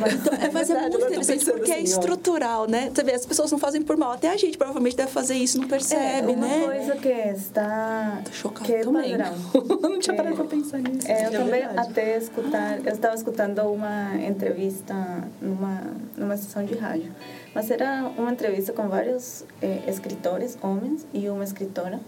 [0.02, 2.92] Mas, então, é, mas é muito interessante porque é assim, é estrutural, né?
[2.94, 4.12] Você vê, as pessoas não fazem por mal.
[4.12, 6.58] Até a gente provavelmente deve fazer isso, não percebe, é, uma né?
[6.58, 8.22] uma coisa que está...
[8.26, 9.16] Tô chocada que é também.
[9.82, 11.08] não tinha parado para pensar nisso.
[11.08, 11.90] É, eu é também verdade.
[11.90, 12.86] até escutar...
[12.86, 14.94] Eu estava escutando uma entrevista
[15.42, 15.82] numa,
[16.18, 17.14] numa sessão de rádio.
[17.56, 22.00] Mas era uma entrevista com vários eh, escritores, homens, e uma escritora.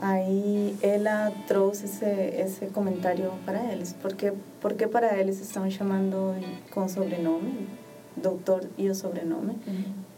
[0.00, 6.34] Aí ela trouxe esse, esse comentário para eles, porque porque para eles estão chamando
[6.70, 7.68] com sobrenome,
[8.16, 9.58] doutor e o sobrenome.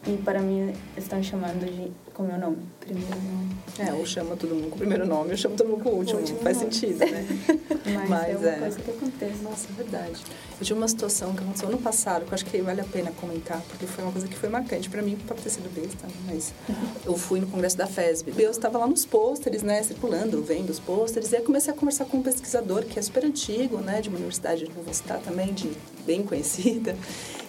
[0.07, 3.51] E para mim estão chamando de com meu nome, primeiro nome.
[3.79, 5.95] É, ou chama todo mundo com o primeiro nome, ou chama todo mundo com o
[5.95, 6.73] último, o último faz nome.
[6.73, 7.25] sentido, né?
[7.85, 8.59] Mas, Mas, é uma é.
[8.59, 9.43] coisa que acontece.
[9.43, 10.21] Nossa, é verdade.
[10.59, 13.11] Eu tive uma situação que aconteceu ano passado, que eu acho que vale a pena
[13.11, 16.13] comentar, porque foi uma coisa que foi marcante para mim, pode ter sido besta, né?
[16.27, 16.53] mas
[17.05, 18.33] eu fui no congresso da FESB.
[18.37, 22.05] Eu estava lá nos pôsteres, né, circulando, vendo os pôsteres, e aí comecei a conversar
[22.05, 25.53] com um pesquisador que é super antigo, né, de uma universidade, não vou citar também,
[25.53, 25.71] de
[26.05, 26.95] bem conhecida.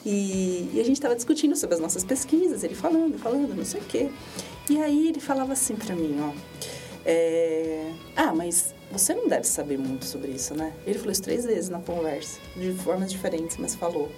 [0.05, 3.81] E, e a gente estava discutindo sobre as nossas pesquisas, ele falando, falando, não sei
[3.81, 4.09] o quê.
[4.69, 6.33] E aí ele falava assim para mim, ó,
[7.05, 10.73] é, ah, mas você não deve saber muito sobre isso, né?
[10.87, 14.11] Ele falou isso três vezes na conversa, de formas diferentes, mas falou.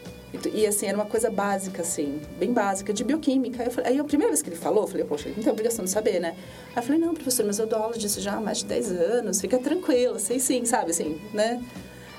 [0.53, 3.63] E, assim, era uma coisa básica, assim, bem básica, de bioquímica.
[3.63, 5.53] Eu falei, aí a primeira vez que ele falou, eu falei, poxa, ele não tem
[5.53, 6.35] obrigação de saber, né?
[6.75, 8.91] Aí eu falei, não, professor, mas eu dou aula disso já há mais de 10
[8.93, 11.63] anos, fica tranquilo, sei sim, sabe, assim, né?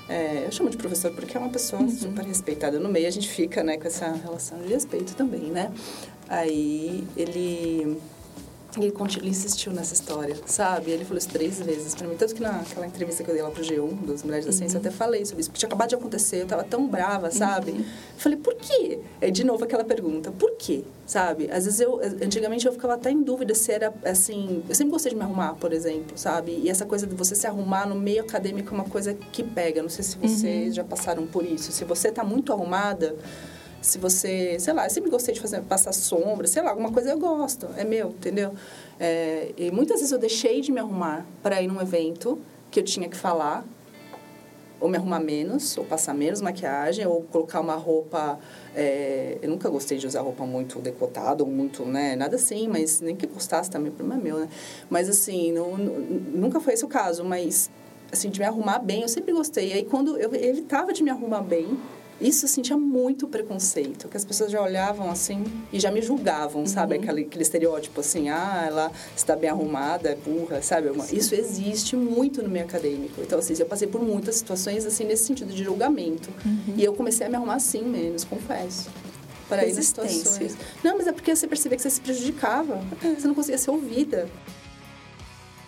[0.08, 1.90] É, eu chamo de professor porque é uma pessoa uhum.
[1.90, 5.72] super respeitada no meio, a gente fica, né, com essa relação de respeito também, né?
[6.28, 8.00] Aí ele
[8.78, 10.90] ele, ele insistiu nessa história, sabe?
[10.90, 12.16] Ele falou isso três vezes pra mim.
[12.16, 14.84] Tanto que naquela entrevista que eu dei lá pro G1, das Mulheres da Ciência, uhum.
[14.84, 15.50] eu até falei sobre isso.
[15.50, 17.72] Porque tinha acabado de acontecer, eu tava tão brava, sabe?
[17.72, 17.84] Uhum.
[18.16, 19.00] Falei, por quê?
[19.20, 20.84] Aí, de novo, aquela pergunta, por quê?
[21.06, 21.50] Sabe?
[21.50, 22.00] Às vezes eu...
[22.22, 24.62] Antigamente eu ficava até em dúvida se era, assim...
[24.68, 26.60] Eu sempre gostei de me arrumar, por exemplo, sabe?
[26.62, 29.82] E essa coisa de você se arrumar no meio acadêmico é uma coisa que pega.
[29.82, 30.74] Não sei se vocês uhum.
[30.74, 31.72] já passaram por isso.
[31.72, 33.14] Se você tá muito arrumada
[33.86, 37.10] se você, sei lá, eu sempre gostei de fazer, passar sombra, sei lá, alguma coisa
[37.10, 38.52] eu gosto, é meu, entendeu?
[38.98, 42.36] É, e muitas vezes eu deixei de me arrumar para ir num evento
[42.68, 43.64] que eu tinha que falar,
[44.80, 48.38] ou me arrumar menos, ou passar menos maquiagem, ou colocar uma roupa.
[48.74, 52.16] É, eu nunca gostei de usar roupa muito decotada, ou muito, né?
[52.16, 54.48] Nada assim, mas nem que gostasse também, o problema é meu, né?
[54.90, 57.70] Mas assim, não, nunca foi esse o caso, mas
[58.12, 59.70] assim, de me arrumar bem, eu sempre gostei.
[59.70, 61.78] E aí, quando eu evitava de me arrumar bem,
[62.20, 66.62] isso assim tinha muito preconceito, que as pessoas já olhavam assim e já me julgavam,
[66.62, 66.66] uhum.
[66.66, 66.96] sabe?
[66.96, 70.90] Aquele, aquele estereótipo assim, ah, ela está bem arrumada, é burra, sabe?
[71.12, 73.20] Isso existe muito no meio acadêmico.
[73.20, 76.30] Então, assim, eu passei por muitas situações assim nesse sentido de julgamento.
[76.44, 76.74] Uhum.
[76.76, 78.88] E eu comecei a me arrumar assim menos, confesso.
[79.48, 80.56] Para ir nas situações.
[80.82, 82.82] Não, mas é porque você percebia que você se prejudicava.
[83.00, 84.28] Você não conseguia ser ouvida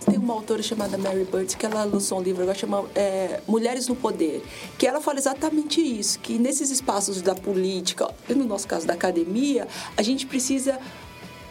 [0.05, 3.89] tem uma autora chamada Mary Bird que ela lançou um livro agora chamado é, Mulheres
[3.89, 4.43] no Poder,
[4.79, 8.95] que ela fala exatamente isso, que nesses espaços da política, e no nosso caso da
[8.95, 10.79] academia, a gente precisa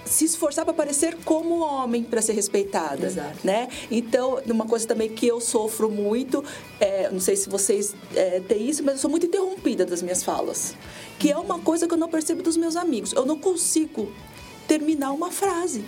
[0.08, 3.40] se esforçar para parecer como homem para ser respeitada, Exato.
[3.44, 3.68] né?
[3.92, 6.44] Então, uma coisa também que eu sofro muito,
[6.80, 10.24] é, não sei se vocês é, têm isso, mas eu sou muito interrompida das minhas
[10.24, 10.76] falas,
[11.20, 13.12] que é uma coisa que eu não percebo dos meus amigos.
[13.14, 14.12] Eu não consigo
[14.67, 15.84] terminar uma frase.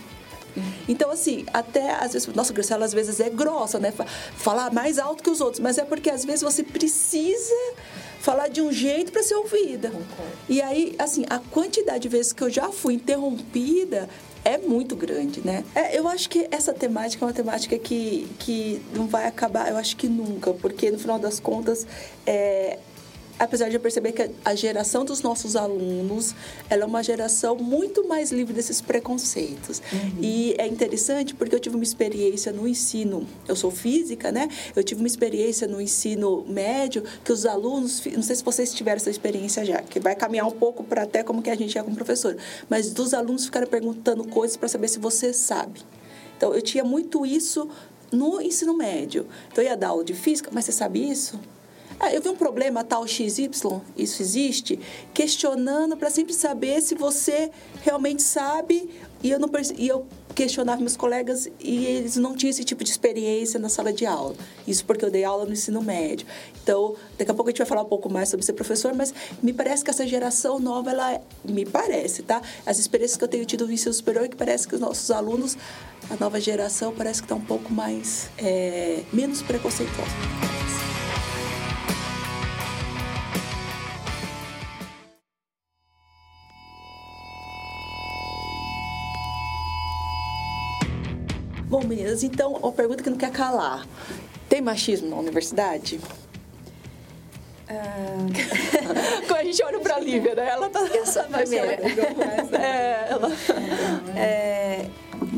[0.88, 3.92] Então, assim, até às vezes, nossa, Graciela às vezes é grossa, né?
[3.92, 7.54] Fa- Falar mais alto que os outros, mas é porque às vezes você precisa
[8.20, 9.92] falar de um jeito para ser ouvida.
[10.50, 14.10] E aí, assim, a quantidade de vezes que eu já fui interrompida
[14.44, 15.64] é muito grande, né?
[15.76, 19.78] É, eu acho que essa temática é uma temática que, que não vai acabar, eu
[19.78, 21.86] acho que nunca, porque no final das contas,
[22.26, 22.80] é,
[23.40, 26.36] apesar de eu perceber que a geração dos nossos alunos
[26.70, 29.82] ela é uma geração muito mais livre desses preconceitos.
[30.22, 34.50] E é interessante porque eu tive uma experiência no ensino, eu sou física, né?
[34.76, 38.98] Eu tive uma experiência no ensino médio que os alunos, não sei se vocês tiveram
[38.98, 41.84] essa experiência já, que vai caminhar um pouco para até como que a gente é
[41.84, 42.36] como professor,
[42.70, 45.82] mas dos alunos ficaram perguntando coisas para saber se você sabe.
[46.38, 47.70] Então, eu tinha muito isso
[48.12, 49.28] no ensino médio.
[49.52, 51.40] Então, eu ia dar aula de física, mas você sabe isso?
[52.00, 53.50] Ah, eu vi um problema tal XY,
[53.98, 54.80] isso existe,
[55.14, 57.52] questionando para sempre saber se você
[57.84, 58.90] realmente sabe.
[59.22, 62.90] E eu, não, e eu questionava meus colegas e eles não tinham esse tipo de
[62.90, 64.34] experiência na sala de aula.
[64.66, 66.26] Isso porque eu dei aula no ensino médio.
[66.64, 69.14] Então, daqui a pouco a gente vai falar um pouco mais sobre ser professor, mas
[69.44, 72.42] me parece que essa geração nova, ela me parece, tá?
[72.66, 75.12] As experiências que eu tenho tido no ensino superior é que parece que os nossos
[75.12, 75.58] alunos,
[76.10, 80.79] a nova geração, parece que está um pouco mais, é, menos preconceituosa.
[91.90, 93.86] Meninas, então, uma pergunta que não quer calar.
[94.48, 96.00] Tem machismo na universidade?
[99.28, 100.50] Quando a gente olha pra Lívia, né?
[100.50, 100.80] Ela tá...
[100.82, 101.74] Eu sou a primeira.
[102.58, 103.32] É, ela...
[104.16, 104.86] É,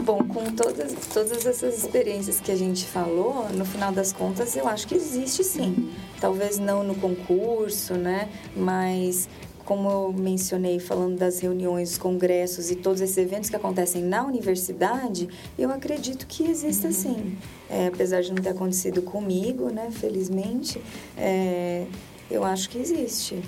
[0.05, 4.67] bom, com todas, todas essas experiências que a gente falou, no final das contas, eu
[4.67, 5.91] acho que existe sim.
[6.21, 8.29] Talvez não no concurso, né?
[8.55, 9.27] Mas
[9.65, 15.29] como eu mencionei falando das reuniões, congressos e todos esses eventos que acontecem na universidade,
[15.57, 17.37] eu acredito que exista sim.
[17.69, 19.89] É, apesar de não ter acontecido comigo, né?
[19.91, 20.81] Felizmente,
[21.17, 21.85] é,
[22.29, 23.41] eu acho que existe.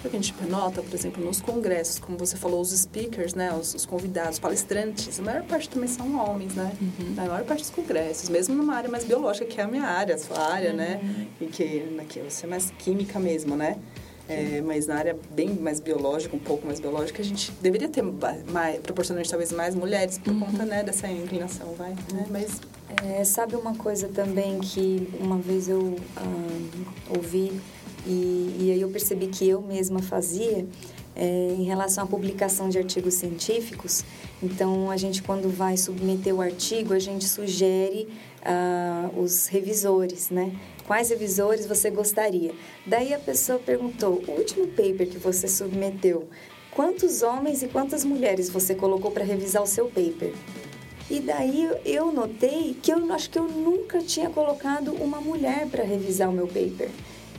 [0.00, 3.74] Porque a gente nota, por exemplo, nos congressos, como você falou, os speakers, né, os,
[3.74, 6.70] os convidados, palestrantes, a maior parte também são homens, né?
[7.16, 10.14] Na maior parte dos congressos, mesmo numa área mais biológica, que é a minha área,
[10.14, 11.00] a sua área, né?
[11.40, 13.78] E que aqui você é mais química mesmo, né?
[14.28, 18.02] É, mas na área bem mais biológica, um pouco mais biológica, a gente deveria ter
[18.02, 21.90] mais, proporcionalmente talvez mais mulheres por conta né, dessa inclinação, vai.
[22.12, 22.26] Né?
[22.28, 22.60] Mas
[23.04, 27.52] É, sabe uma coisa também que uma vez eu ah, ouvi
[28.06, 30.64] e, e aí eu percebi que eu mesma fazia
[31.16, 34.04] é, em relação à publicação de artigos científicos.
[34.42, 38.06] Então, a gente, quando vai submeter o artigo, a gente sugere
[38.44, 40.52] ah, os revisores, né?
[40.86, 42.54] Quais revisores você gostaria?
[42.86, 46.28] Daí a pessoa perguntou: o último paper que você submeteu,
[46.70, 50.32] quantos homens e quantas mulheres você colocou para revisar o seu paper?
[51.10, 55.84] E daí eu notei que eu acho que eu nunca tinha colocado uma mulher para
[55.84, 56.90] revisar o meu paper.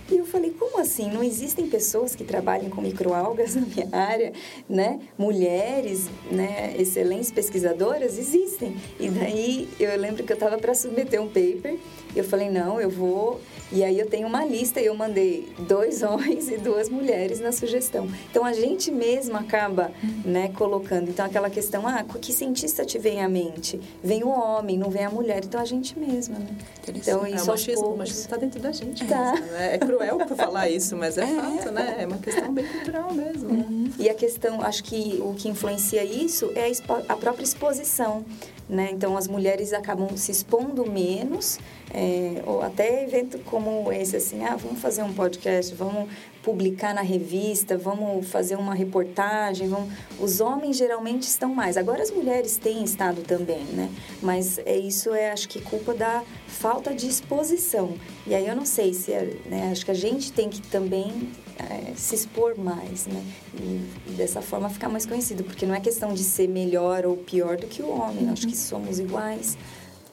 [0.09, 1.11] E eu falei, como assim?
[1.11, 4.31] Não existem pessoas que trabalhem com microalgas na minha área,
[4.69, 5.01] né?
[5.17, 6.75] Mulheres, né?
[6.79, 8.77] Excelentes pesquisadoras existem.
[8.99, 11.77] E daí eu lembro que eu estava para submeter um paper.
[12.19, 13.39] Eu falei, não, eu vou.
[13.71, 17.51] E aí eu tenho uma lista e eu mandei dois homens e duas mulheres na
[17.51, 18.07] sugestão.
[18.31, 19.91] Então a gente mesmo acaba,
[20.23, 21.09] né, colocando.
[21.09, 23.79] Então aquela questão, ah, que cientista te vem à mente?
[24.03, 25.43] Vem o homem, não vem a mulher.
[25.43, 26.47] Então a gente mesma, né?
[26.87, 29.31] Então é, isso o aos machismo, o machismo está dentro da gente Tá.
[29.33, 29.75] mesmo, né?
[29.75, 31.97] É cruel por falar isso, mas é, fato, né?
[31.99, 33.49] É uma questão bem cultural mesmo.
[33.49, 33.91] né?
[33.99, 38.23] E a questão, acho que o que influencia isso é a, a própria exposição.
[38.69, 38.89] Né?
[38.91, 41.57] Então, as mulheres acabam se expondo menos,
[41.93, 46.09] é, ou até evento como esse, assim, ah, vamos fazer um podcast, vamos
[46.43, 49.67] publicar na revista, vamos fazer uma reportagem.
[49.67, 49.93] Vamos...
[50.19, 51.75] Os homens geralmente estão mais.
[51.75, 53.89] Agora, as mulheres têm estado também, né?
[54.21, 57.95] Mas é, isso é, acho que, culpa da falta de exposição.
[58.25, 59.69] E aí, eu não sei se, é, né?
[59.71, 63.23] Acho que a gente tem que também é, se expor mais, né?
[63.59, 67.17] E, e dessa forma ficar mais conhecido, porque não é questão de ser melhor ou
[67.17, 69.57] pior do que o homem, acho que somos iguais.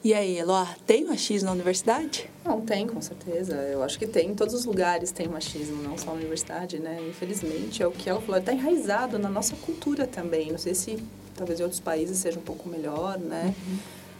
[0.03, 2.29] E aí, Eloá, tem machismo na universidade?
[2.43, 3.55] Não, tem, com certeza.
[3.55, 4.29] Eu acho que tem.
[4.29, 6.99] Em todos os lugares tem machismo, não só na universidade, né?
[7.09, 10.51] Infelizmente, é o que ela falou, está enraizado na nossa cultura também.
[10.51, 11.03] Não sei se
[11.35, 13.55] talvez em outros países seja um pouco melhor, né?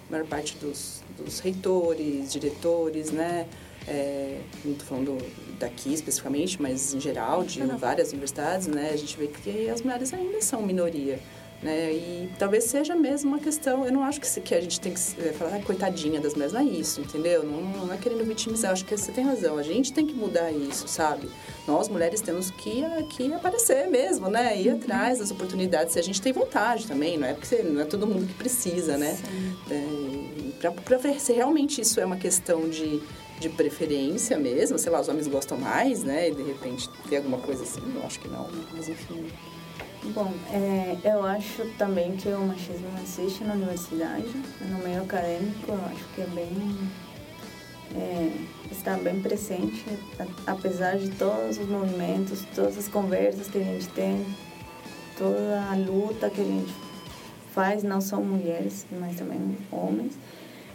[0.08, 3.48] a maior parte dos, dos reitores, diretores, né?
[3.88, 5.18] É, não estou falando
[5.60, 8.92] daqui especificamente, mas em geral, de várias universidades, né?
[8.94, 11.20] A gente vê que as mulheres ainda são minoria.
[11.62, 11.94] Né?
[11.94, 14.94] E talvez seja mesmo uma questão, eu não acho que, se, que a gente tem
[14.94, 17.44] que é, falar, ah, coitadinha das mulheres, não é isso, entendeu?
[17.44, 20.52] Não, não é querendo vitimizar, acho que você tem razão, a gente tem que mudar
[20.52, 21.30] isso, sabe?
[21.68, 24.62] Nós, mulheres, temos que, que aparecer mesmo, né?
[24.62, 24.76] Ir uhum.
[24.76, 28.06] atrás das oportunidades, se a gente tem vontade também, não é porque não é todo
[28.06, 29.18] mundo que precisa, né?
[29.72, 33.02] É, para ver se realmente isso é uma questão de
[33.40, 36.30] de preferência mesmo, sei lá, os homens gostam mais, né?
[36.30, 39.28] E de repente tem alguma coisa assim, eu acho que não, mas enfim.
[40.14, 44.32] Bom, é, eu acho também que o machismo existe na universidade,
[44.62, 46.90] no meio acadêmico, eu acho que é bem.
[47.98, 48.32] É,
[48.72, 49.86] está bem presente,
[50.46, 54.26] apesar de todos os movimentos, todas as conversas que a gente tem,
[55.18, 56.74] toda a luta que a gente
[57.54, 60.18] faz, não só mulheres, mas também homens.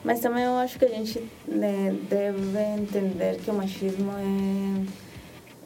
[0.05, 4.13] Mas também eu acho que a gente né, deve entender que o machismo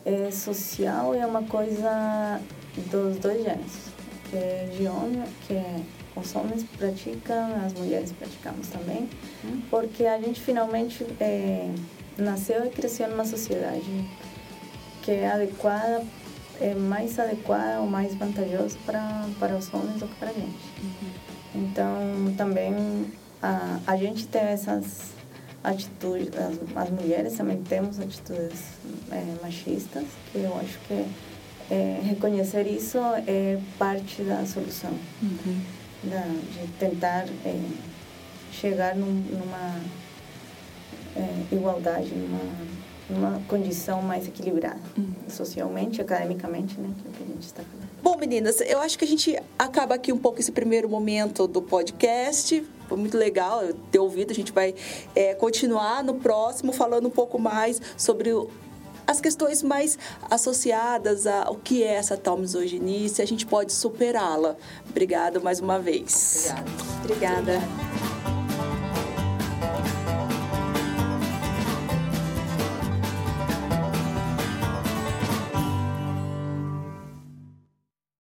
[0.04, 2.40] é, é social e é uma coisa
[2.90, 3.90] dos dois gêneros,
[4.28, 5.80] que é de homem, que é
[6.16, 9.08] os homens praticam, as mulheres praticamos também,
[9.44, 9.60] hum.
[9.70, 11.68] porque a gente finalmente é,
[12.16, 14.08] nasceu e cresceu numa sociedade
[15.02, 16.04] que é adequada,
[16.60, 20.70] é mais adequada ou mais vantajosa para, para os homens do que para a gente.
[20.82, 21.10] Uhum.
[21.56, 22.72] Então, também
[23.44, 25.12] a, a gente tem essas
[25.62, 28.60] atitudes, as, as mulheres também temos atitudes
[29.12, 31.06] é, machistas, que eu acho que
[31.70, 34.92] é, reconhecer isso é parte da solução.
[35.22, 35.60] Uhum.
[36.04, 37.60] Da, de tentar é,
[38.52, 39.80] chegar num, numa
[41.16, 42.40] é, igualdade, numa,
[43.10, 45.12] numa condição mais equilibrada, uhum.
[45.28, 47.84] socialmente, academicamente, né, que é o que a gente está falando.
[48.02, 51.62] Bom, meninas, eu acho que a gente acaba aqui um pouco esse primeiro momento do
[51.62, 52.62] podcast.
[52.88, 54.30] Foi muito legal ter ouvido.
[54.30, 54.74] A gente vai
[55.14, 58.30] é, continuar no próximo falando um pouco mais sobre
[59.06, 59.98] as questões mais
[60.30, 64.56] associadas ao que é essa tal misoginia, se a gente pode superá-la.
[64.88, 66.52] Obrigada mais uma vez.
[67.02, 67.52] Obrigada.
[67.52, 68.33] Obrigada.